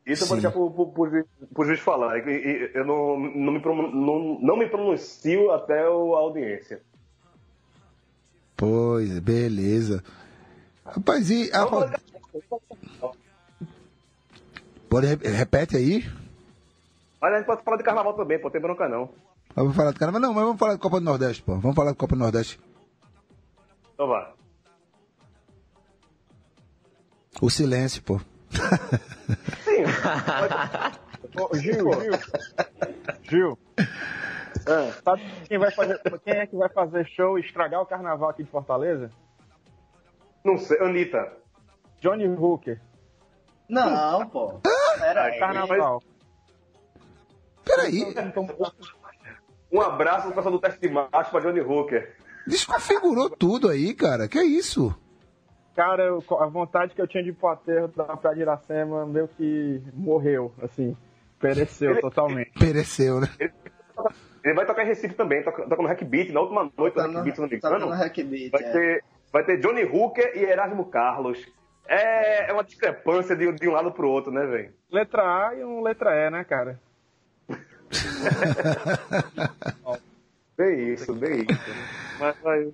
[0.06, 2.18] Isso eu vou deixar pro, pro, pro, juiz- pro juiz falar.
[2.28, 6.82] E- Eu não, não, me, não, não me pronuncio até a audiência.
[8.56, 10.04] Pois, beleza.
[10.84, 11.98] Rapaz, e a roda...
[14.88, 16.04] Pode re- repete aí?
[17.20, 19.08] Mas a gente pode falar de carnaval também, pô, tem bronca não.
[19.56, 21.56] Vamos falar do cara, mas não, mas vamos falar da Copa do Nordeste, pô.
[21.58, 22.60] Vamos falar da Copa do Nordeste.
[23.94, 24.34] Então vá.
[27.40, 28.20] O silêncio, pô.
[31.40, 32.12] Ô, Gil, Gil.
[33.22, 33.58] Gil.
[35.04, 38.44] Sabe quem, vai fazer, quem é que vai fazer show e estragar o carnaval aqui
[38.44, 39.10] de Fortaleza?
[40.44, 41.32] Não sei, Anitta.
[42.00, 42.80] Johnny Hooker.
[43.68, 44.60] Não, pô.
[44.98, 45.38] Pera aí.
[45.38, 46.02] Carnaval.
[47.64, 48.14] Peraí,
[49.72, 52.14] Um abraço pro pessoal do teste de macho pra Johnny Hooker.
[52.46, 54.28] desconfigurou tudo aí, cara.
[54.28, 54.94] Que isso?
[55.74, 59.04] Cara, eu- a vontade que eu tinha de ir pro aterro da Praia de Iracema
[59.06, 60.96] meio que morreu, assim.
[61.40, 62.52] Pereceu Ele- totalmente.
[62.58, 63.28] Pereceu, né?
[64.44, 66.96] Ele vai tocar em Recife também, toca, toca no Hack Beat, na última noite do
[66.96, 67.92] Tá Hack no, Beat, se não me tá no engano.
[67.92, 68.72] Hackbeat, Vai é.
[68.72, 71.44] ter, vai ter Johnny Hooker e Erasmo Carlos.
[71.86, 74.72] É, é uma discrepância de, de um lado pro outro, né, velho?
[74.90, 76.80] Letra A e um letra E, né, cara?
[80.56, 81.60] Bem isso, bem isso.
[82.20, 82.72] Mas, mas,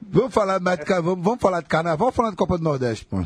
[0.00, 3.04] Vamos falar mais de, vamos, vamos falar de carnaval, vamos falar de Copa do Nordeste,
[3.04, 3.24] pô.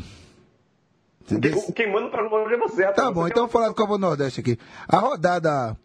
[1.21, 1.61] Entendeu?
[1.73, 2.93] quem, manda o programa hoje é você.
[2.93, 4.57] Tá bom, então vamos falar do Copa do Nordeste aqui.
[4.87, 5.77] A rodada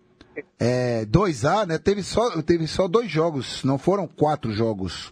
[0.58, 1.78] é, 2A, né?
[1.78, 5.10] Teve só, teve só dois jogos, não foram quatro jogos.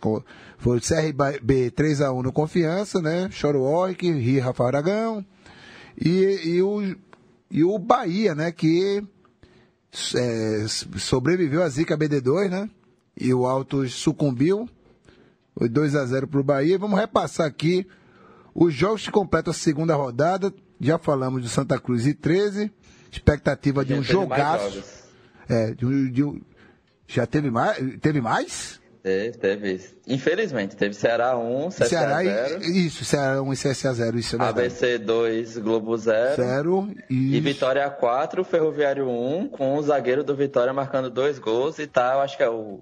[0.58, 3.28] Foi o CRB 3x1 no Confiança, né?
[3.30, 5.24] Choro Orc, Rio Rafael Aragão.
[6.00, 6.96] E, e, o,
[7.50, 8.52] e o Bahia, né?
[8.52, 9.02] Que
[10.14, 10.64] é,
[10.96, 12.70] sobreviveu a Zica BD2, né?
[13.18, 14.68] E o Altos sucumbiu.
[15.60, 16.78] Foi 2x0 pro Bahia.
[16.78, 17.86] Vamos repassar aqui
[18.54, 20.50] os jogos que completam a segunda rodada.
[20.80, 22.72] Já falamos de Santa Cruz e 13.
[23.12, 24.82] Expectativa de um Já jogaço.
[25.46, 26.40] É, de um, de um-
[27.06, 27.76] já teve mais?
[28.00, 28.80] Teve mais?
[29.02, 29.80] Teve, teve.
[30.06, 32.86] Infelizmente, teve Ceará 1, CSA Ceará 0, e.
[32.86, 34.60] Isso, Ceará 1 e CSA 0, isso é verdade.
[34.60, 36.36] ABC 2, Globo 0.
[36.36, 37.36] Zero e.
[37.36, 42.22] E Vitória 4, Ferroviário 1, com o zagueiro do Vitória marcando dois gols e tal.
[42.22, 42.80] Acho que é o.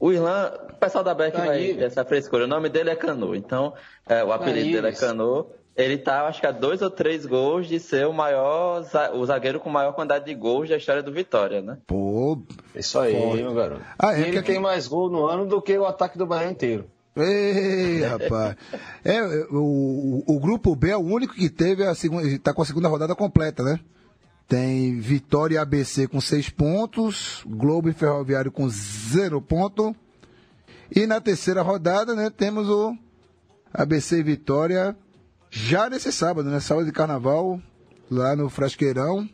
[0.00, 2.44] O Irlan, o pessoal da Beck vai essa frescura.
[2.44, 3.74] O nome dele é Canu, então
[4.06, 5.46] é, o apelido dele é Canu.
[5.76, 9.60] Ele tá, acho que a dois ou três gols de ser o maior, o zagueiro
[9.60, 11.78] com maior quantidade de gols da história do Vitória, né?
[11.86, 12.42] Pô.
[12.74, 13.42] Isso aí, Forte.
[13.44, 13.82] meu garoto.
[13.96, 16.50] Ah, é, ele porque- tem mais gol no ano do que o ataque do Bahia
[16.50, 16.86] inteiro.
[17.16, 18.56] Ei, rapaz.
[19.04, 19.22] É,
[19.52, 22.26] o, o grupo B é o único que teve a segunda.
[22.40, 23.78] Tá com a segunda rodada completa, né?
[24.48, 29.94] Tem Vitória e ABC com seis pontos, Globo e Ferroviário com zero ponto.
[30.90, 32.96] E na terceira rodada, né, temos o
[33.74, 34.96] ABC e Vitória
[35.50, 36.60] já nesse sábado, né?
[36.60, 37.60] Sábado de carnaval,
[38.10, 39.28] lá no Frasqueirão.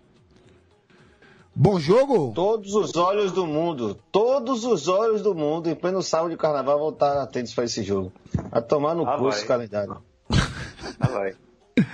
[1.55, 2.33] Bom jogo?
[2.35, 6.81] Todos os olhos do mundo, todos os olhos do mundo, em pleno sábado de carnaval,
[6.81, 8.13] vão estar atentos para esse jogo.
[8.51, 9.45] A tomar no Ah, curso vai.
[9.45, 9.97] o calendário.
[10.99, 11.35] Ah, vai.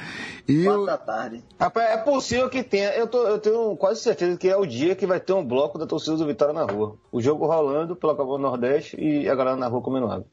[0.50, 1.44] E Quatro o, da tarde.
[1.58, 2.90] Rapaz, é possível que tenha.
[2.94, 5.78] Eu, tô- eu tenho quase certeza que é o dia que vai ter um bloco
[5.78, 6.96] da torcida do Vitória na rua.
[7.12, 10.26] O jogo rolando pela Copa do Nordeste e a galera na rua comendo água.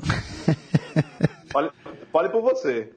[1.52, 1.70] Fale,
[2.12, 2.90] fale por você.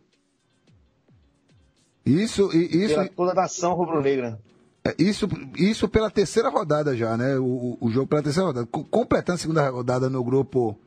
[2.05, 4.39] isso, e- isso, Pela toda a nação rubro-negra.
[4.84, 7.38] É, Isso, isso pela terceira rodada já, né?
[7.38, 8.65] O, o- jogo pela terceira rodada.
[8.65, 10.78] Co- Completando a segunda rodada no grupo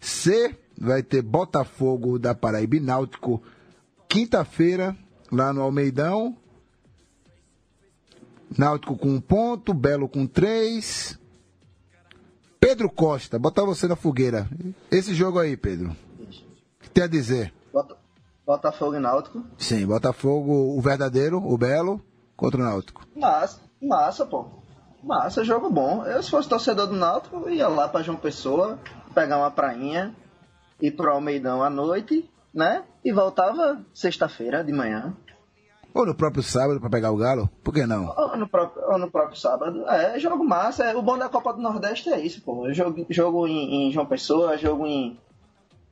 [0.00, 3.42] C, vai ter Botafogo da Paraíba e Náutico
[4.08, 4.96] quinta-feira,
[5.30, 6.36] lá no Almeidão.
[8.56, 11.18] Náutico com um ponto, Belo com três.
[12.58, 14.48] Pedro Costa, botar você na fogueira.
[14.90, 15.94] Esse jogo aí, Pedro.
[16.18, 16.26] O
[16.82, 17.52] que tem a dizer?
[17.72, 17.96] Bota-
[18.46, 19.44] Botafogo e Náutico.
[19.58, 22.02] Sim, Botafogo, o verdadeiro, o Belo,
[22.36, 23.06] contra o Náutico.
[23.14, 24.46] Massa, massa, pô.
[25.04, 26.04] Massa, jogo bom.
[26.06, 28.78] Eu, se fosse torcedor do Náutico, ia lá pra João Pessoa,
[29.14, 30.14] pegar uma prainha,
[30.80, 32.28] ir pro Almeidão à noite,
[32.58, 32.82] né?
[33.04, 35.16] E voltava sexta-feira de manhã.
[35.94, 37.48] Ou no próprio sábado para pegar o Galo?
[37.62, 38.12] Por que não?
[38.16, 39.88] Ou no próprio, ou no próprio sábado.
[39.88, 40.84] É, jogo massa.
[40.84, 42.70] É, o bom da Copa do Nordeste é isso, pô.
[42.72, 45.18] Jogo, jogo em, em João Pessoa, jogo em,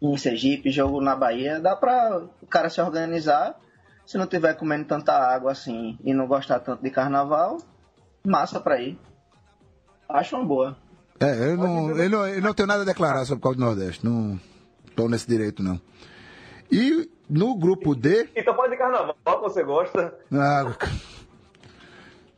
[0.02, 1.60] em Sergipe, jogo na Bahia.
[1.60, 3.54] Dá pra o cara se organizar.
[4.04, 7.58] Se não tiver comendo tanta água assim e não gostar tanto de carnaval,
[8.24, 8.98] massa pra ir.
[10.08, 10.76] Acho uma boa.
[11.18, 13.64] É, eu não, eu não, eu não tenho nada a declarar sobre o Copa do
[13.64, 14.04] Nordeste.
[14.04, 14.38] Não
[14.86, 15.80] estou nesse direito, não.
[16.70, 18.28] E no grupo D.
[18.36, 20.14] Então pode de carnaval que você gosta.
[20.32, 20.72] Ah,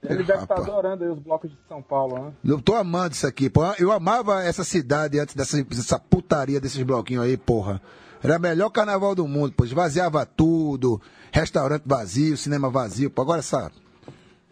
[0.02, 2.32] Ele deve estar adorando aí os blocos de São Paulo, né?
[2.44, 3.62] eu tô amando isso aqui, pô.
[3.78, 7.82] Eu amava essa cidade antes dessa, dessa putaria desses bloquinhos aí, porra.
[8.22, 9.64] Era o melhor carnaval do mundo, pô.
[9.64, 11.00] Esvaziava tudo,
[11.32, 13.10] restaurante vazio, cinema vazio.
[13.10, 13.70] Pô, agora essa.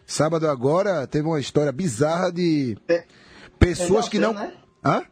[0.05, 3.05] Sábado agora teve uma história bizarra de Te-
[3.59, 4.33] pessoas que não.
[4.33, 4.53] Né?
[4.83, 5.03] Hã?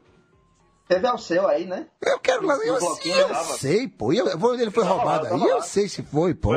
[0.88, 1.88] Teve ao seu aí, né?
[2.06, 2.56] Eu quero lá.
[2.64, 4.14] Eu, bloquinho eu sei, pô.
[4.14, 4.28] Eu,
[4.60, 5.42] ele foi roubado aí.
[5.50, 6.52] Eu sei se foi, pô.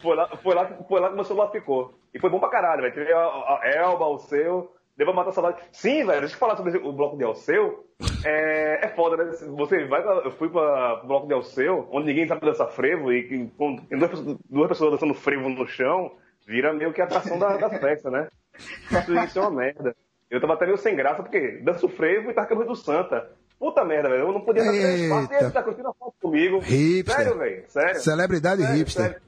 [0.00, 1.94] Foi lá, foi, lá, foi lá que meu celular ficou.
[2.12, 2.94] E foi bom pra caralho, velho.
[2.94, 4.70] Teve a, a Elba, o seu.
[4.96, 5.62] Deu pra matar a saudade.
[5.72, 7.84] Sim, velho, deixa eu falar sobre o bloco de Alceu.
[8.24, 9.32] É, é foda, né?
[9.56, 13.12] Você vai pra, Eu fui pra o bloco de Alceu, onde ninguém sabe dançar frevo,
[13.12, 16.12] e com tem duas, pessoas- duas pessoas dançando frevo no chão,
[16.46, 18.28] vira meio que a atração da, da festa, né?
[18.56, 19.96] Isso, isso é uma merda.
[20.30, 23.32] Eu tava até meio sem graça, porque danço frevo e tava Câmara do Santa.
[23.58, 24.22] Puta merda, velho.
[24.22, 26.58] Eu não podia dar três passos e tá curtindo a foto comigo.
[26.58, 27.16] Hipster.
[27.24, 27.64] Sério, velho.
[27.68, 28.00] Sério.
[28.00, 29.02] Celebridade Sério, hipster.
[29.04, 29.22] sério.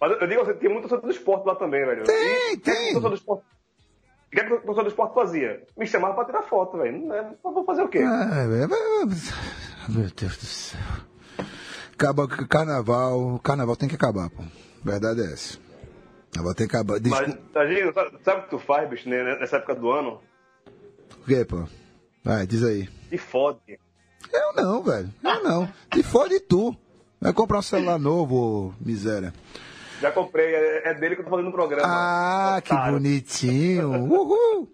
[0.00, 2.04] Mas eu digo assim, tem muito torcedor do esporte lá também, velho.
[2.04, 2.96] Tem, e, tem.
[2.96, 3.44] O do esporte,
[4.26, 5.62] o que, é que o torcedor do esporte fazia?
[5.76, 7.12] Me chamava pra tirar foto, velho.
[7.14, 8.00] É- Vou fazer o quê?
[8.00, 8.66] Ah, é, é,
[9.88, 10.80] Meu Deus do céu.
[11.94, 13.34] Acaba o carnaval.
[13.36, 14.42] O carnaval tem que acabar, pô.
[14.84, 15.58] Verdade é essa.
[16.32, 17.00] Carnaval tem que acabar.
[17.00, 17.26] Desculpa.
[17.28, 20.20] Mas, Tadinho, sabe, sabe o que tu faz, bicho, né, nessa época do ano?
[21.22, 21.64] O quê, pô?
[22.22, 22.86] Vai, diz aí.
[23.10, 23.78] E fode.
[24.32, 25.12] Eu não, velho.
[25.22, 25.72] Eu não.
[25.90, 26.76] Te fode tu.
[27.20, 29.32] Vai comprar um celular novo, miséria.
[30.00, 31.86] Já comprei, é, é dele que eu tô fazendo o programa.
[31.86, 32.94] Ah, que Otário.
[32.94, 34.04] bonitinho.
[34.04, 34.70] Uhul.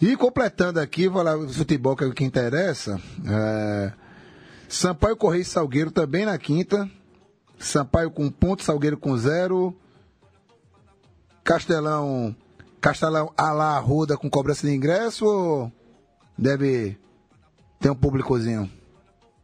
[0.00, 3.00] E completando aqui, vou lá o futebol que é o que interessa.
[3.26, 3.92] É...
[4.68, 6.88] Sampaio Correia e Salgueiro também na quinta.
[7.58, 9.74] Sampaio com ponto, Salgueiro com zero.
[11.42, 12.36] Castelão.
[12.80, 15.72] Castelão Alá Arruda com cobrança de ingresso ou
[16.36, 16.96] deve
[17.80, 18.70] ter um públicozinho?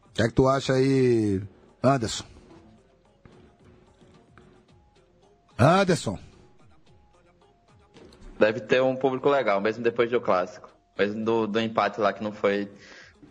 [0.07, 1.43] O que é que tu acha aí,
[1.82, 2.24] Anderson?
[5.59, 6.18] Anderson.
[8.39, 10.68] Deve ter um público legal, mesmo depois do clássico.
[10.99, 12.70] Mesmo do, do empate lá que não foi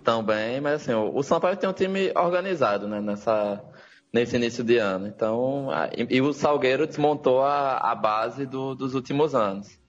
[0.03, 3.61] tão bem, mas assim, o, o Sampaio tem um time organizado, né, nessa,
[4.11, 5.07] nesse início de ano.
[5.07, 9.79] Então, a- e, e o Salgueiro desmontou a, a base do- dos últimos anos.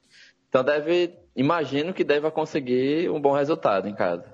[0.48, 4.33] Então deve, imagino que deva conseguir um bom resultado em casa.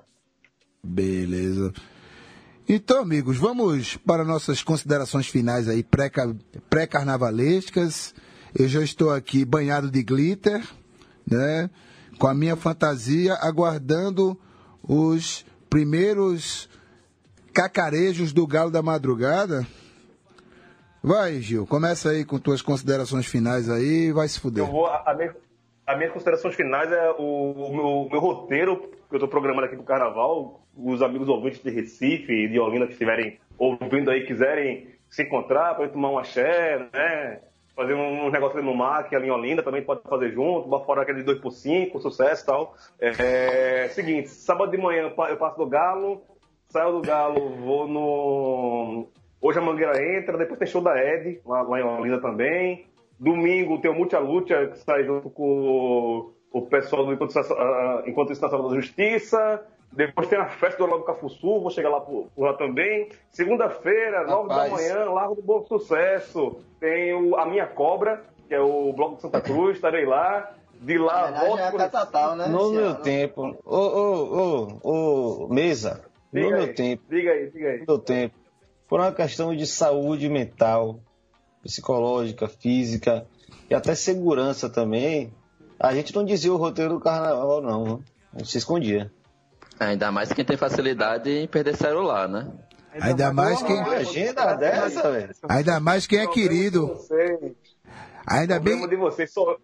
[0.83, 1.71] Beleza.
[2.67, 6.33] Então, amigos, vamos para nossas considerações finais aí, pré-ca-
[6.69, 8.13] pré-carnavalescas.
[8.57, 10.65] Eu já estou aqui banhado de glitter,
[11.29, 11.69] né?
[12.17, 14.39] Com a minha fantasia, aguardando
[14.83, 16.69] os primeiros
[17.53, 19.65] cacarejos do Galo da Madrugada.
[21.03, 24.63] Vai, Gil, começa aí com tuas considerações finais aí vai se fuder.
[24.63, 25.35] Eu vou, a, a minha,
[25.87, 29.75] as minhas considerações finais é o, o meu, meu roteiro que eu tô programando aqui
[29.75, 30.60] pro carnaval.
[30.75, 35.75] Os amigos ouvintes de Recife e de Olinda que estiverem ouvindo aí, quiserem se encontrar
[35.75, 37.41] para tomar um axé, né?
[37.75, 41.99] Fazer um, negócio no MAC, ali em Olinda, também pode fazer junto, fora aquele 2x5,
[41.99, 42.75] sucesso e tal.
[42.99, 46.21] É, seguinte, sábado de manhã eu pa- eu passo do Galo,
[46.69, 49.07] saio do Galo, vou no.
[49.41, 52.85] Hoje a Mangueira entra, depois tem show da Ed, lá, lá em Olinda também.
[53.19, 58.39] Domingo tem o Multi Lucha, que sai junto com o pessoal do Encontro, ah, Encontro
[58.39, 59.65] Nacional da Justiça.
[59.91, 63.09] Depois tem a festa do Lago Cafuçu, vou chegar lá por, por lá também.
[63.29, 66.61] Segunda-feira, nove da manhã, Largo do Bom Sucesso.
[66.79, 70.51] Tem o, a Minha Cobra, que é o Bloco de Santa Cruz, estarei lá.
[70.79, 72.47] De lá, Homenagem volto a por Catatal, né?
[72.47, 73.01] No meu ano.
[73.03, 76.01] tempo, ô, ô, ô, ô, mesa,
[76.33, 77.79] no Diga meu aí, tempo, diga aí, diga aí.
[77.81, 78.35] no meu tempo,
[78.87, 80.99] por uma questão de saúde mental,
[81.61, 83.27] psicológica, física
[83.69, 85.31] e até segurança também,
[85.79, 88.01] a gente não dizia o roteiro do carnaval, não.
[88.33, 89.11] A gente se escondia.
[89.81, 92.47] Ainda mais quem tem facilidade em perder celular, né?
[93.01, 95.29] Ainda mais quem, Uma agenda dessa, velho.
[95.49, 96.97] ainda mais quem é querido.
[98.27, 98.87] Ainda o bem.
[98.87, 99.57] de vocês só,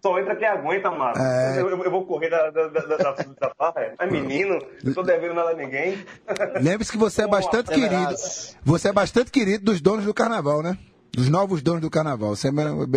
[0.00, 1.20] só entra quem aguenta, Marcos.
[1.20, 1.60] É.
[1.60, 3.80] Eu, eu- eu vou correr da, da, da, da, da barra.
[3.82, 3.94] é.
[3.98, 6.04] É menino, não tô devendo nada a ninguém.
[6.60, 8.14] Lembre-se que você é bastante querido.
[8.64, 10.78] Você é bastante querido dos donos do carnaval, né?
[11.12, 12.34] Dos novos donos do carnaval.
[12.34, 12.52] Você é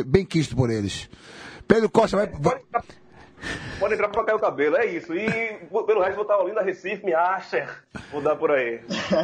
[0.06, 1.10] bem quisto por eles.
[1.68, 2.28] Pedro Costa vai.
[2.28, 2.62] vai-
[3.79, 5.13] Pode entrar pra cair o cabelo, é isso.
[5.13, 5.27] E
[5.85, 7.67] pelo resto, vou estar Olinda, Recife, me acha.
[8.11, 8.81] Vou dar por aí.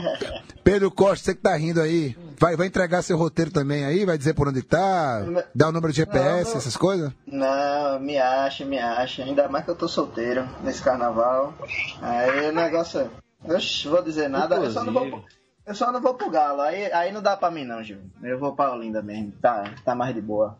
[0.64, 4.05] Pedro Costa, você que tá rindo aí, vai, vai entregar seu roteiro também aí?
[4.05, 5.26] Vai dizer por onde tá?
[5.55, 7.11] Dar o número de GPS, Não, essas coisas?
[7.26, 9.24] Não, me acha, me acha.
[9.24, 11.53] Ainda mais que eu tô solteiro nesse carnaval.
[12.01, 13.53] Aí o negócio é.
[13.55, 14.55] Oxi, vou dizer nada.
[14.55, 15.26] Eu só não vou, pro-
[15.66, 16.61] eu só não vou pro galo.
[16.61, 17.97] Aí, aí não dá pra mim, não, Gil.
[18.22, 19.34] Eu vou pra Olinda mesmo.
[19.41, 20.57] Tá, tá mais de boa.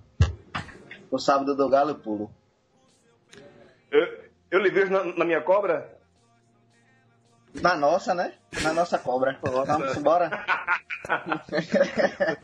[1.12, 2.32] O sábado do galo eu pulo.
[3.94, 4.08] Eu,
[4.50, 6.00] eu lhe vejo na, na minha cobra?
[7.62, 8.34] Na nossa, né?
[8.64, 9.38] Na nossa cobra.
[9.44, 10.44] Vamos embora.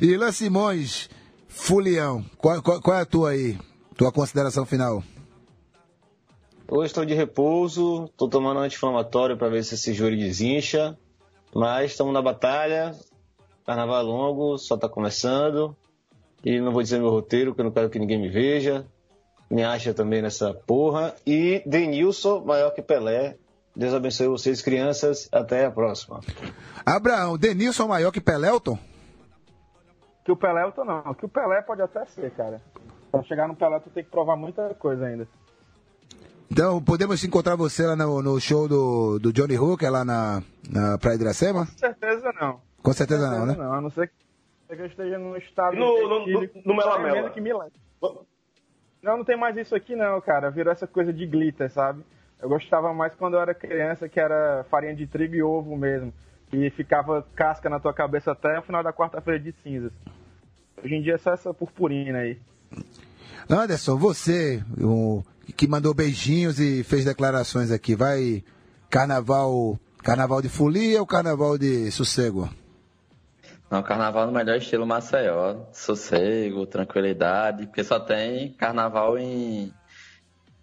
[0.00, 1.10] Ilan Simões,
[1.48, 3.58] Fulião, qual, qual, qual é a tua aí?
[3.94, 5.02] Tua consideração final?
[6.66, 10.98] Hoje estou de repouso, estou tomando um anti-inflamatório para ver se esse júri desincha,
[11.54, 12.92] mas estamos na batalha.
[13.66, 15.76] Carnaval longo, só está começando.
[16.42, 18.86] E não vou dizer meu roteiro, porque eu não quero que ninguém me veja.
[19.50, 21.14] Me acha também nessa porra.
[21.26, 23.36] E Denilson, maior que Pelé.
[23.74, 25.28] Deus abençoe vocês, crianças.
[25.30, 26.20] Até a próxima.
[26.84, 28.78] Abraão, Denilson maior que Pelelton?
[30.24, 31.14] Que o tô não.
[31.14, 32.60] Que o Pelé pode até ser, cara.
[33.12, 35.28] Pra chegar no Pelé tu tem que provar muita coisa ainda.
[36.50, 40.96] Então, podemos encontrar você lá no, no show do, do Johnny Hooker lá na, na
[40.98, 41.66] Praia de Iracema?
[41.66, 42.60] Com certeza não.
[42.82, 43.54] Com certeza não, né?
[43.56, 44.08] Não, a não ser
[44.68, 47.30] que eu esteja no estado no- no- no- no Mela tremendo Mela?
[47.30, 47.70] que me leva.
[49.06, 50.50] Não, não tem mais isso aqui não, cara.
[50.50, 52.02] Virou essa coisa de glitter, sabe?
[52.42, 56.12] Eu gostava mais quando eu era criança, que era farinha de trigo e ovo mesmo.
[56.52, 59.92] E ficava casca na tua cabeça até o final da quarta-feira de cinzas.
[60.82, 62.36] Hoje em dia é só essa purpurina aí.
[63.48, 65.22] Anderson, você, o,
[65.56, 68.42] que mandou beijinhos e fez declarações aqui, vai
[68.90, 72.50] carnaval, carnaval de folia ou carnaval de sossego?
[73.70, 75.56] Não, carnaval no melhor estilo Maceió.
[75.72, 79.72] Sossego, tranquilidade, porque só tem carnaval em,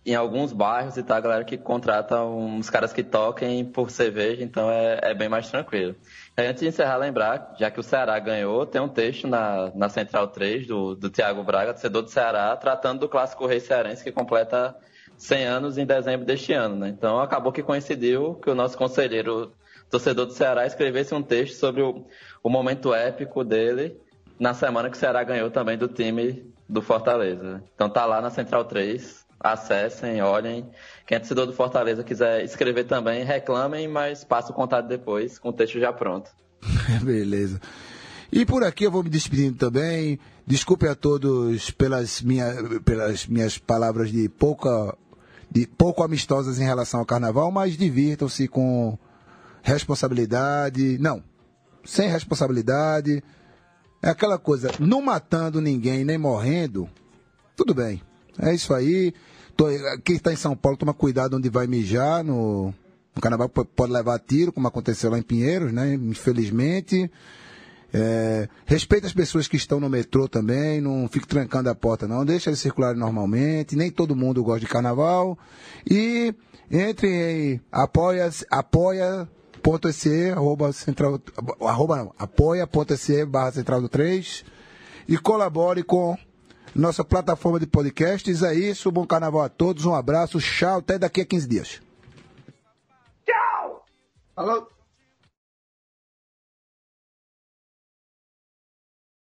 [0.06, 4.42] em alguns bairros e tá, a galera que contrata uns caras que toquem por cerveja,
[4.42, 5.96] então é, é bem mais tranquilo.
[6.38, 10.30] Antes de encerrar, lembrar, já que o Ceará ganhou, tem um texto na, na Central
[10.30, 14.76] 3 do, do Tiago Braga, torcedor do Ceará, tratando do clássico Rei Cearense que completa
[15.18, 16.78] 100 anos em dezembro deste ano.
[16.78, 16.90] Né?
[16.90, 19.54] Então acabou que coincidiu que o nosso conselheiro
[19.94, 22.04] torcedor do Ceará escrevesse um texto sobre o,
[22.42, 23.96] o momento épico dele
[24.40, 27.64] na semana que o Ceará ganhou também do time do Fortaleza.
[27.76, 30.68] Então tá lá na Central 3, acessem, olhem.
[31.06, 35.50] Quem é torcedor do Fortaleza quiser escrever também, reclamem, mas passa o contato depois, com
[35.50, 36.32] o texto já pronto.
[37.04, 37.62] Beleza.
[38.32, 40.20] E por aqui eu vou me despedindo também.
[40.48, 42.52] Desculpe a todos pelas, minha,
[42.84, 44.98] pelas minhas palavras de pouca
[45.52, 48.98] de pouco amistosas em relação ao carnaval, mas divirtam-se com
[49.64, 50.98] responsabilidade.
[51.00, 51.24] Não,
[51.84, 53.24] sem responsabilidade.
[54.02, 56.90] É aquela coisa, não matando ninguém nem morrendo,
[57.56, 58.02] tudo bem.
[58.38, 59.14] É isso aí.
[59.56, 59.66] Tô,
[60.04, 62.24] quem está em São Paulo, toma cuidado onde vai mijar.
[62.24, 62.74] No,
[63.16, 65.94] no carnaval pode levar tiro, como aconteceu lá em Pinheiros, né?
[65.94, 67.10] Infelizmente.
[67.94, 72.26] É, respeita as pessoas que estão no metrô também, não fique trancando a porta, não.
[72.26, 73.76] Deixa eles circularem normalmente.
[73.76, 75.38] Nem todo mundo gosta de carnaval.
[75.90, 76.34] E
[76.72, 79.30] entre em apoia, apoia
[79.64, 81.22] apoia.se, arroba central,
[81.62, 84.44] arroba não, apoia.se barra central do 3
[85.08, 86.18] e colabore com
[86.76, 88.44] nossa plataforma de podcasts.
[88.44, 91.82] É isso, bom carnaval a todos, um abraço, tchau, até daqui a 15 dias.
[93.26, 93.86] Tchau!
[94.36, 94.68] Alô?